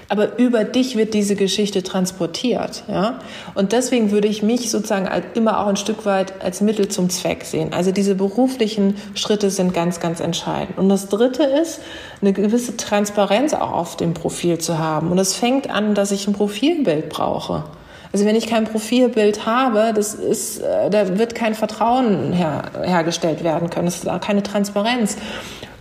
Aber 0.09 0.39
über 0.39 0.63
dich 0.63 0.95
wird 0.95 1.13
diese 1.13 1.35
Geschichte 1.35 1.83
transportiert, 1.83 2.85
ja. 2.87 3.19
Und 3.53 3.71
deswegen 3.71 4.09
würde 4.09 4.27
ich 4.27 4.41
mich 4.41 4.71
sozusagen 4.71 5.07
immer 5.35 5.59
auch 5.59 5.67
ein 5.67 5.77
Stück 5.77 6.07
weit 6.07 6.41
als 6.41 6.59
Mittel 6.61 6.87
zum 6.87 7.11
Zweck 7.11 7.43
sehen. 7.45 7.71
Also 7.71 7.91
diese 7.91 8.15
beruflichen 8.15 8.95
Schritte 9.13 9.51
sind 9.51 9.75
ganz, 9.75 9.99
ganz 9.99 10.21
entscheidend. 10.21 10.79
Und 10.79 10.89
das 10.89 11.07
dritte 11.07 11.43
ist, 11.43 11.81
eine 12.19 12.33
gewisse 12.33 12.77
Transparenz 12.77 13.53
auch 13.53 13.71
auf 13.71 13.95
dem 13.95 14.15
Profil 14.15 14.57
zu 14.57 14.79
haben. 14.79 15.11
Und 15.11 15.19
es 15.19 15.35
fängt 15.35 15.69
an, 15.69 15.93
dass 15.93 16.09
ich 16.09 16.27
ein 16.27 16.33
Profilbild 16.33 17.09
brauche. 17.09 17.65
Also 18.13 18.25
wenn 18.25 18.35
ich 18.35 18.45
kein 18.45 18.65
Profilbild 18.65 19.47
habe, 19.47 19.91
das 19.93 20.13
ist, 20.13 20.61
äh, 20.61 20.91
da 20.91 21.17
wird 21.17 21.33
kein 21.33 21.55
Vertrauen 21.55 22.31
her, 22.31 22.61
hergestellt 22.83 23.43
werden 23.43 23.71
können. 23.71 23.87
Es 23.87 24.03
ist 24.03 24.21
keine 24.21 24.43
Transparenz. 24.43 25.17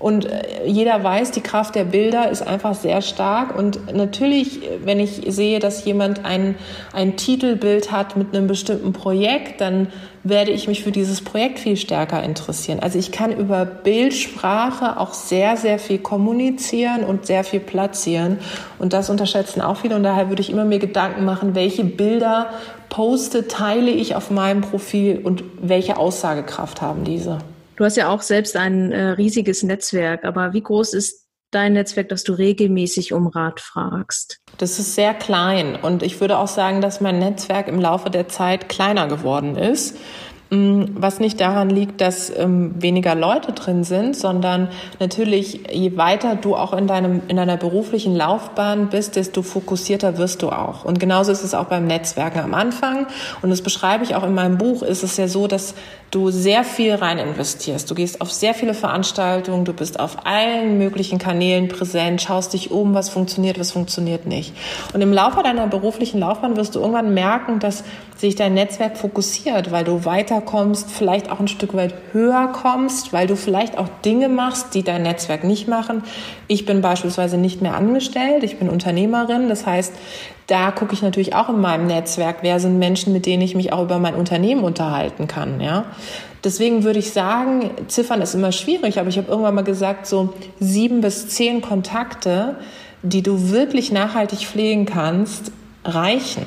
Und 0.02 0.26
äh, 0.26 0.66
jeder 0.66 1.02
weiß, 1.02 1.30
die 1.30 1.40
Kraft 1.40 1.76
der 1.76 1.84
Bilder 1.84 2.28
ist 2.28 2.42
einfach 2.42 2.74
sehr 2.74 3.02
stark. 3.02 3.56
Und 3.56 3.94
natürlich, 3.94 4.60
wenn 4.84 4.98
ich 4.98 5.22
sehe, 5.28 5.60
dass 5.60 5.84
jemand 5.84 6.24
ein, 6.24 6.56
ein 6.92 7.16
Titelbild 7.16 7.92
hat 7.92 8.16
mit 8.16 8.34
einem 8.34 8.48
bestimmten 8.48 8.92
Projekt, 8.92 9.60
dann 9.60 9.86
werde 10.24 10.50
ich 10.50 10.66
mich 10.66 10.82
für 10.82 10.90
dieses 10.90 11.22
Projekt 11.22 11.60
viel 11.60 11.76
stärker 11.76 12.22
interessieren. 12.22 12.80
Also 12.80 12.98
ich 12.98 13.12
kann 13.12 13.32
über 13.32 13.64
Bildsprache 13.64 14.98
auch 14.98 15.14
sehr, 15.14 15.56
sehr 15.56 15.78
viel 15.78 15.98
kommunizieren 15.98 17.04
und 17.04 17.26
sehr 17.26 17.44
viel 17.44 17.60
platzieren. 17.60 18.38
Und 18.80 18.92
das 18.92 19.08
unterschätzen 19.08 19.60
auch 19.60 19.76
viele. 19.76 19.94
Und 19.94 20.02
daher 20.02 20.28
würde 20.28 20.42
ich 20.42 20.50
immer 20.50 20.64
mir 20.64 20.80
Gedanken 20.80 21.24
machen, 21.24 21.54
welche 21.54 21.84
Bilder 21.84 22.50
poste, 22.88 23.46
teile 23.46 23.92
ich 23.92 24.16
auf 24.16 24.32
meinem 24.32 24.62
Profil 24.62 25.20
und 25.22 25.44
welche 25.60 25.96
Aussagekraft 25.96 26.82
haben 26.82 27.04
diese. 27.04 27.38
Du 27.82 27.86
hast 27.86 27.96
ja 27.96 28.10
auch 28.10 28.22
selbst 28.22 28.56
ein 28.56 28.92
äh, 28.92 29.08
riesiges 29.08 29.64
Netzwerk, 29.64 30.24
aber 30.24 30.52
wie 30.52 30.62
groß 30.62 30.94
ist 30.94 31.26
dein 31.50 31.72
Netzwerk, 31.72 32.10
dass 32.10 32.22
du 32.22 32.32
regelmäßig 32.32 33.12
um 33.12 33.26
Rat 33.26 33.58
fragst? 33.58 34.38
Das 34.58 34.78
ist 34.78 34.94
sehr 34.94 35.14
klein 35.14 35.74
und 35.74 36.04
ich 36.04 36.20
würde 36.20 36.38
auch 36.38 36.46
sagen, 36.46 36.80
dass 36.80 37.00
mein 37.00 37.18
Netzwerk 37.18 37.66
im 37.66 37.80
Laufe 37.80 38.08
der 38.08 38.28
Zeit 38.28 38.68
kleiner 38.68 39.08
geworden 39.08 39.56
ist. 39.56 39.96
Mm, 40.52 40.96
was 40.96 41.18
nicht 41.18 41.40
daran 41.40 41.70
liegt, 41.70 42.02
dass 42.02 42.30
ähm, 42.36 42.74
weniger 42.76 43.14
Leute 43.14 43.52
drin 43.52 43.84
sind, 43.84 44.14
sondern 44.14 44.68
natürlich, 45.00 45.60
je 45.72 45.96
weiter 45.96 46.36
du 46.36 46.54
auch 46.54 46.74
in 46.74 46.86
deinem, 46.86 47.22
in 47.28 47.36
deiner 47.38 47.56
beruflichen 47.56 48.14
Laufbahn 48.14 48.90
bist, 48.90 49.16
desto 49.16 49.40
fokussierter 49.40 50.18
wirst 50.18 50.42
du 50.42 50.50
auch. 50.50 50.84
Und 50.84 51.00
genauso 51.00 51.32
ist 51.32 51.42
es 51.42 51.54
auch 51.54 51.64
beim 51.64 51.86
Netzwerken 51.86 52.40
am 52.40 52.52
Anfang. 52.52 53.06
Und 53.40 53.48
das 53.48 53.62
beschreibe 53.62 54.04
ich 54.04 54.14
auch 54.14 54.24
in 54.24 54.34
meinem 54.34 54.58
Buch, 54.58 54.82
ist 54.82 55.02
es 55.02 55.16
ja 55.16 55.26
so, 55.26 55.46
dass 55.46 55.74
du 56.10 56.30
sehr 56.30 56.62
viel 56.64 56.94
rein 56.94 57.18
investierst. 57.18 57.90
Du 57.90 57.94
gehst 57.94 58.20
auf 58.20 58.30
sehr 58.30 58.52
viele 58.52 58.74
Veranstaltungen, 58.74 59.64
du 59.64 59.72
bist 59.72 59.98
auf 59.98 60.26
allen 60.26 60.76
möglichen 60.76 61.18
Kanälen 61.18 61.68
präsent, 61.68 62.20
schaust 62.20 62.52
dich 62.52 62.70
um, 62.70 62.92
was 62.92 63.08
funktioniert, 63.08 63.58
was 63.58 63.72
funktioniert 63.72 64.26
nicht. 64.26 64.54
Und 64.92 65.00
im 65.00 65.14
Laufe 65.14 65.42
deiner 65.42 65.66
beruflichen 65.66 66.20
Laufbahn 66.20 66.56
wirst 66.56 66.74
du 66.74 66.80
irgendwann 66.80 67.14
merken, 67.14 67.60
dass 67.60 67.84
sich 68.18 68.36
dein 68.36 68.54
Netzwerk 68.54 68.98
fokussiert, 68.98 69.72
weil 69.72 69.84
du 69.84 70.04
weiterkommst, 70.42 70.90
vielleicht 70.90 71.30
auch 71.30 71.40
ein 71.40 71.48
Stück 71.48 71.74
weit 71.74 71.94
höher 72.12 72.48
kommst, 72.48 73.12
weil 73.12 73.26
du 73.26 73.36
vielleicht 73.36 73.78
auch 73.78 73.88
Dinge 74.04 74.28
machst, 74.28 74.74
die 74.74 74.82
dein 74.82 75.02
Netzwerk 75.02 75.44
nicht 75.44 75.68
machen. 75.68 76.02
Ich 76.48 76.66
bin 76.66 76.80
beispielsweise 76.80 77.36
nicht 77.38 77.62
mehr 77.62 77.74
angestellt, 77.74 78.42
ich 78.42 78.58
bin 78.58 78.68
Unternehmerin. 78.68 79.48
Das 79.48 79.66
heißt, 79.66 79.92
da 80.46 80.70
gucke 80.70 80.94
ich 80.94 81.02
natürlich 81.02 81.34
auch 81.34 81.48
in 81.48 81.60
meinem 81.60 81.86
Netzwerk, 81.86 82.38
wer 82.42 82.60
sind 82.60 82.78
Menschen, 82.78 83.12
mit 83.12 83.26
denen 83.26 83.42
ich 83.42 83.54
mich 83.54 83.72
auch 83.72 83.82
über 83.82 83.98
mein 83.98 84.14
Unternehmen 84.14 84.64
unterhalten 84.64 85.26
kann, 85.26 85.60
ja. 85.60 85.84
Deswegen 86.44 86.82
würde 86.82 86.98
ich 86.98 87.12
sagen, 87.12 87.70
Ziffern 87.86 88.20
ist 88.20 88.34
immer 88.34 88.50
schwierig, 88.50 88.98
aber 88.98 89.08
ich 89.08 89.16
habe 89.16 89.28
irgendwann 89.28 89.54
mal 89.54 89.62
gesagt, 89.62 90.08
so 90.08 90.34
sieben 90.58 91.00
bis 91.00 91.28
zehn 91.28 91.60
Kontakte, 91.60 92.56
die 93.04 93.22
du 93.22 93.50
wirklich 93.50 93.92
nachhaltig 93.92 94.40
pflegen 94.40 94.84
kannst, 94.84 95.52
reichen. 95.84 96.46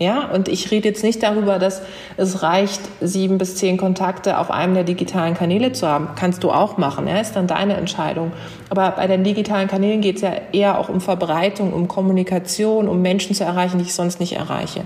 Ja, 0.00 0.30
und 0.32 0.48
ich 0.48 0.70
rede 0.70 0.88
jetzt 0.88 1.04
nicht 1.04 1.22
darüber, 1.22 1.58
dass 1.58 1.82
es 2.16 2.42
reicht, 2.42 2.80
sieben 3.02 3.36
bis 3.36 3.56
zehn 3.56 3.76
Kontakte 3.76 4.38
auf 4.38 4.50
einem 4.50 4.72
der 4.72 4.84
digitalen 4.84 5.34
Kanäle 5.34 5.72
zu 5.72 5.86
haben. 5.86 6.08
Kannst 6.16 6.42
du 6.42 6.50
auch 6.50 6.78
machen, 6.78 7.06
ja, 7.06 7.20
ist 7.20 7.36
dann 7.36 7.46
deine 7.46 7.74
Entscheidung. 7.74 8.32
Aber 8.70 8.92
bei 8.92 9.06
den 9.06 9.24
digitalen 9.24 9.68
Kanälen 9.68 10.00
geht 10.00 10.16
es 10.16 10.22
ja 10.22 10.32
eher 10.52 10.78
auch 10.78 10.88
um 10.88 11.02
Verbreitung, 11.02 11.74
um 11.74 11.86
Kommunikation, 11.86 12.88
um 12.88 13.02
Menschen 13.02 13.34
zu 13.34 13.44
erreichen, 13.44 13.76
die 13.76 13.84
ich 13.84 13.94
sonst 13.94 14.20
nicht 14.20 14.32
erreiche. 14.36 14.84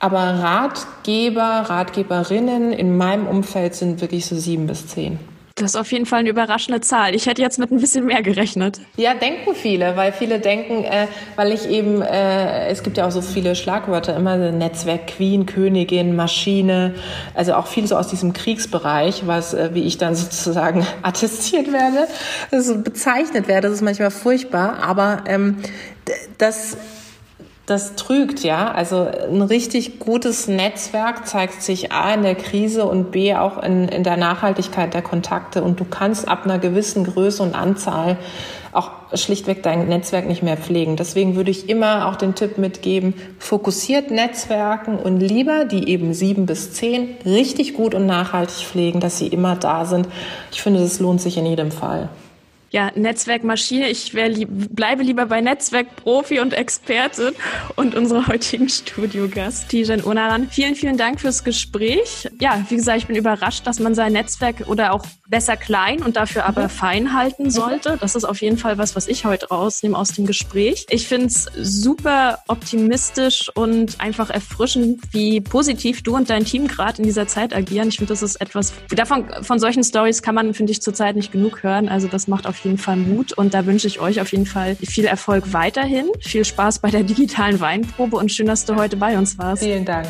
Aber 0.00 0.18
Ratgeber, 0.18 1.66
Ratgeberinnen 1.68 2.72
in 2.72 2.96
meinem 2.96 3.28
Umfeld 3.28 3.76
sind 3.76 4.00
wirklich 4.00 4.26
so 4.26 4.34
sieben 4.34 4.66
bis 4.66 4.88
zehn. 4.88 5.20
Das 5.60 5.72
ist 5.72 5.76
auf 5.76 5.92
jeden 5.92 6.06
Fall 6.06 6.20
eine 6.20 6.30
überraschende 6.30 6.80
Zahl. 6.80 7.14
Ich 7.14 7.26
hätte 7.26 7.42
jetzt 7.42 7.58
mit 7.58 7.70
ein 7.70 7.80
bisschen 7.80 8.06
mehr 8.06 8.22
gerechnet. 8.22 8.80
Ja, 8.96 9.14
denken 9.14 9.54
viele, 9.54 9.96
weil 9.96 10.12
viele 10.12 10.40
denken, 10.40 10.84
äh, 10.84 11.06
weil 11.36 11.52
ich 11.52 11.68
eben, 11.68 12.00
äh, 12.00 12.68
es 12.68 12.82
gibt 12.82 12.96
ja 12.96 13.06
auch 13.06 13.10
so 13.10 13.20
viele 13.20 13.54
Schlagwörter, 13.54 14.16
immer 14.16 14.36
Netzwerk, 14.36 15.08
Queen, 15.08 15.46
Königin, 15.46 16.16
Maschine, 16.16 16.94
also 17.34 17.54
auch 17.54 17.66
viel 17.66 17.86
so 17.86 17.96
aus 17.96 18.08
diesem 18.08 18.32
Kriegsbereich, 18.32 19.26
was, 19.26 19.52
äh, 19.54 19.70
wie 19.74 19.82
ich 19.82 19.98
dann 19.98 20.14
sozusagen 20.20 20.86
attestiert 21.02 21.72
werde, 21.72 22.08
so 22.62 22.78
bezeichnet 22.78 23.46
werde. 23.46 23.68
Das 23.68 23.76
ist 23.76 23.82
manchmal 23.82 24.10
furchtbar, 24.10 24.82
aber 24.82 25.24
ähm, 25.26 25.58
das 26.38 26.76
das 27.70 27.94
trügt, 27.94 28.42
ja. 28.42 28.72
Also 28.72 29.06
ein 29.06 29.42
richtig 29.42 30.00
gutes 30.00 30.48
Netzwerk 30.48 31.26
zeigt 31.26 31.62
sich 31.62 31.92
A 31.92 32.12
in 32.14 32.22
der 32.22 32.34
Krise 32.34 32.84
und 32.84 33.12
B 33.12 33.34
auch 33.34 33.62
in, 33.62 33.88
in 33.88 34.02
der 34.02 34.16
Nachhaltigkeit 34.16 34.92
der 34.92 35.02
Kontakte. 35.02 35.62
Und 35.62 35.78
du 35.78 35.84
kannst 35.84 36.26
ab 36.26 36.44
einer 36.44 36.58
gewissen 36.58 37.04
Größe 37.04 37.42
und 37.42 37.54
Anzahl 37.54 38.18
auch 38.72 38.90
schlichtweg 39.14 39.62
dein 39.62 39.88
Netzwerk 39.88 40.26
nicht 40.26 40.42
mehr 40.42 40.56
pflegen. 40.56 40.96
Deswegen 40.96 41.36
würde 41.36 41.50
ich 41.50 41.68
immer 41.68 42.08
auch 42.08 42.16
den 42.16 42.34
Tipp 42.34 42.58
mitgeben, 42.58 43.14
fokussiert 43.38 44.10
Netzwerken 44.10 44.96
und 44.96 45.20
lieber 45.20 45.64
die 45.64 45.88
eben 45.88 46.14
sieben 46.14 46.46
bis 46.46 46.72
zehn 46.72 47.16
richtig 47.24 47.74
gut 47.74 47.94
und 47.94 48.06
nachhaltig 48.06 48.56
pflegen, 48.56 49.00
dass 49.00 49.18
sie 49.18 49.28
immer 49.28 49.56
da 49.56 49.84
sind. 49.84 50.08
Ich 50.52 50.62
finde, 50.62 50.80
das 50.80 51.00
lohnt 51.00 51.20
sich 51.20 51.36
in 51.36 51.46
jedem 51.46 51.70
Fall 51.70 52.08
ja, 52.70 52.92
Netzwerkmaschine. 52.94 53.88
Ich 53.88 54.12
lieb, 54.12 54.48
bleibe 54.50 55.02
lieber 55.02 55.26
bei 55.26 55.40
Netzwerkprofi 55.40 56.40
und 56.40 56.54
Experte 56.54 57.34
und 57.76 57.94
unserer 57.94 58.28
heutigen 58.28 58.68
Studiogast, 58.68 59.68
Tijen 59.68 60.04
Onaran. 60.04 60.48
Vielen, 60.48 60.76
vielen 60.76 60.96
Dank 60.96 61.20
fürs 61.20 61.42
Gespräch. 61.42 62.28
Ja, 62.40 62.64
wie 62.68 62.76
gesagt, 62.76 62.98
ich 62.98 63.06
bin 63.06 63.16
überrascht, 63.16 63.66
dass 63.66 63.80
man 63.80 63.94
sein 63.94 64.12
Netzwerk 64.12 64.68
oder 64.68 64.92
auch 64.92 65.04
besser 65.28 65.56
klein 65.56 66.02
und 66.02 66.16
dafür 66.16 66.44
aber 66.44 66.64
mhm. 66.64 66.68
fein 66.70 67.14
halten 67.14 67.50
sollte. 67.50 67.96
Das 68.00 68.14
ist 68.14 68.24
auf 68.24 68.40
jeden 68.40 68.56
Fall 68.56 68.78
was, 68.78 68.96
was 68.96 69.08
ich 69.08 69.24
heute 69.24 69.48
rausnehme 69.48 69.96
aus 69.96 70.12
dem 70.12 70.26
Gespräch. 70.26 70.86
Ich 70.90 71.08
finde 71.08 71.26
es 71.26 71.48
super 71.56 72.40
optimistisch 72.48 73.50
und 73.54 74.00
einfach 74.00 74.30
erfrischend, 74.30 75.00
wie 75.12 75.40
positiv 75.40 76.02
du 76.02 76.16
und 76.16 76.30
dein 76.30 76.44
Team 76.44 76.68
gerade 76.68 76.98
in 76.98 77.04
dieser 77.04 77.26
Zeit 77.26 77.54
agieren. 77.54 77.88
Ich 77.88 77.96
finde, 77.96 78.12
das 78.12 78.22
ist 78.22 78.40
etwas, 78.40 78.72
davon, 78.90 79.26
von 79.42 79.58
solchen 79.58 79.84
Stories 79.84 80.22
kann 80.22 80.34
man, 80.34 80.54
finde 80.54 80.72
ich, 80.72 80.82
zurzeit 80.82 81.16
nicht 81.16 81.32
genug 81.32 81.62
hören. 81.62 81.88
Also 81.88 82.08
das 82.08 82.26
macht 82.26 82.46
auf 82.46 82.59
jeden 82.64 82.78
Fall 82.78 82.96
Mut 82.96 83.32
und 83.32 83.54
da 83.54 83.66
wünsche 83.66 83.86
ich 83.86 84.00
euch 84.00 84.20
auf 84.20 84.32
jeden 84.32 84.46
Fall 84.46 84.76
viel 84.76 85.04
Erfolg 85.04 85.52
weiterhin. 85.52 86.06
Viel 86.20 86.44
Spaß 86.44 86.78
bei 86.80 86.90
der 86.90 87.02
digitalen 87.10 87.60
Weinprobe 87.60 88.16
und 88.16 88.30
schön, 88.30 88.46
dass 88.46 88.64
du 88.64 88.76
heute 88.76 88.96
bei 88.96 89.18
uns 89.18 89.38
warst. 89.38 89.62
Vielen 89.62 89.84
Dank. 89.84 90.06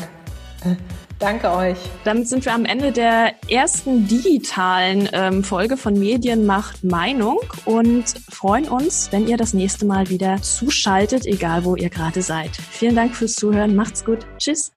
Danke 1.21 1.51
euch. 1.51 1.77
Damit 2.03 2.27
sind 2.27 2.45
wir 2.45 2.53
am 2.53 2.65
Ende 2.65 2.91
der 2.91 3.33
ersten 3.47 4.07
digitalen 4.07 5.07
ähm, 5.13 5.43
Folge 5.43 5.77
von 5.77 5.93
Medienmacht 5.97 6.83
Meinung 6.83 7.37
und 7.65 8.05
freuen 8.31 8.67
uns, 8.67 9.09
wenn 9.11 9.27
ihr 9.27 9.37
das 9.37 9.53
nächste 9.53 9.85
Mal 9.85 10.09
wieder 10.09 10.41
zuschaltet, 10.41 11.27
egal 11.27 11.63
wo 11.63 11.75
ihr 11.75 11.89
gerade 11.89 12.23
seid. 12.23 12.49
Vielen 12.71 12.95
Dank 12.95 13.15
fürs 13.15 13.33
Zuhören. 13.33 13.75
Macht's 13.75 14.03
gut. 14.03 14.19
Tschüss. 14.39 14.69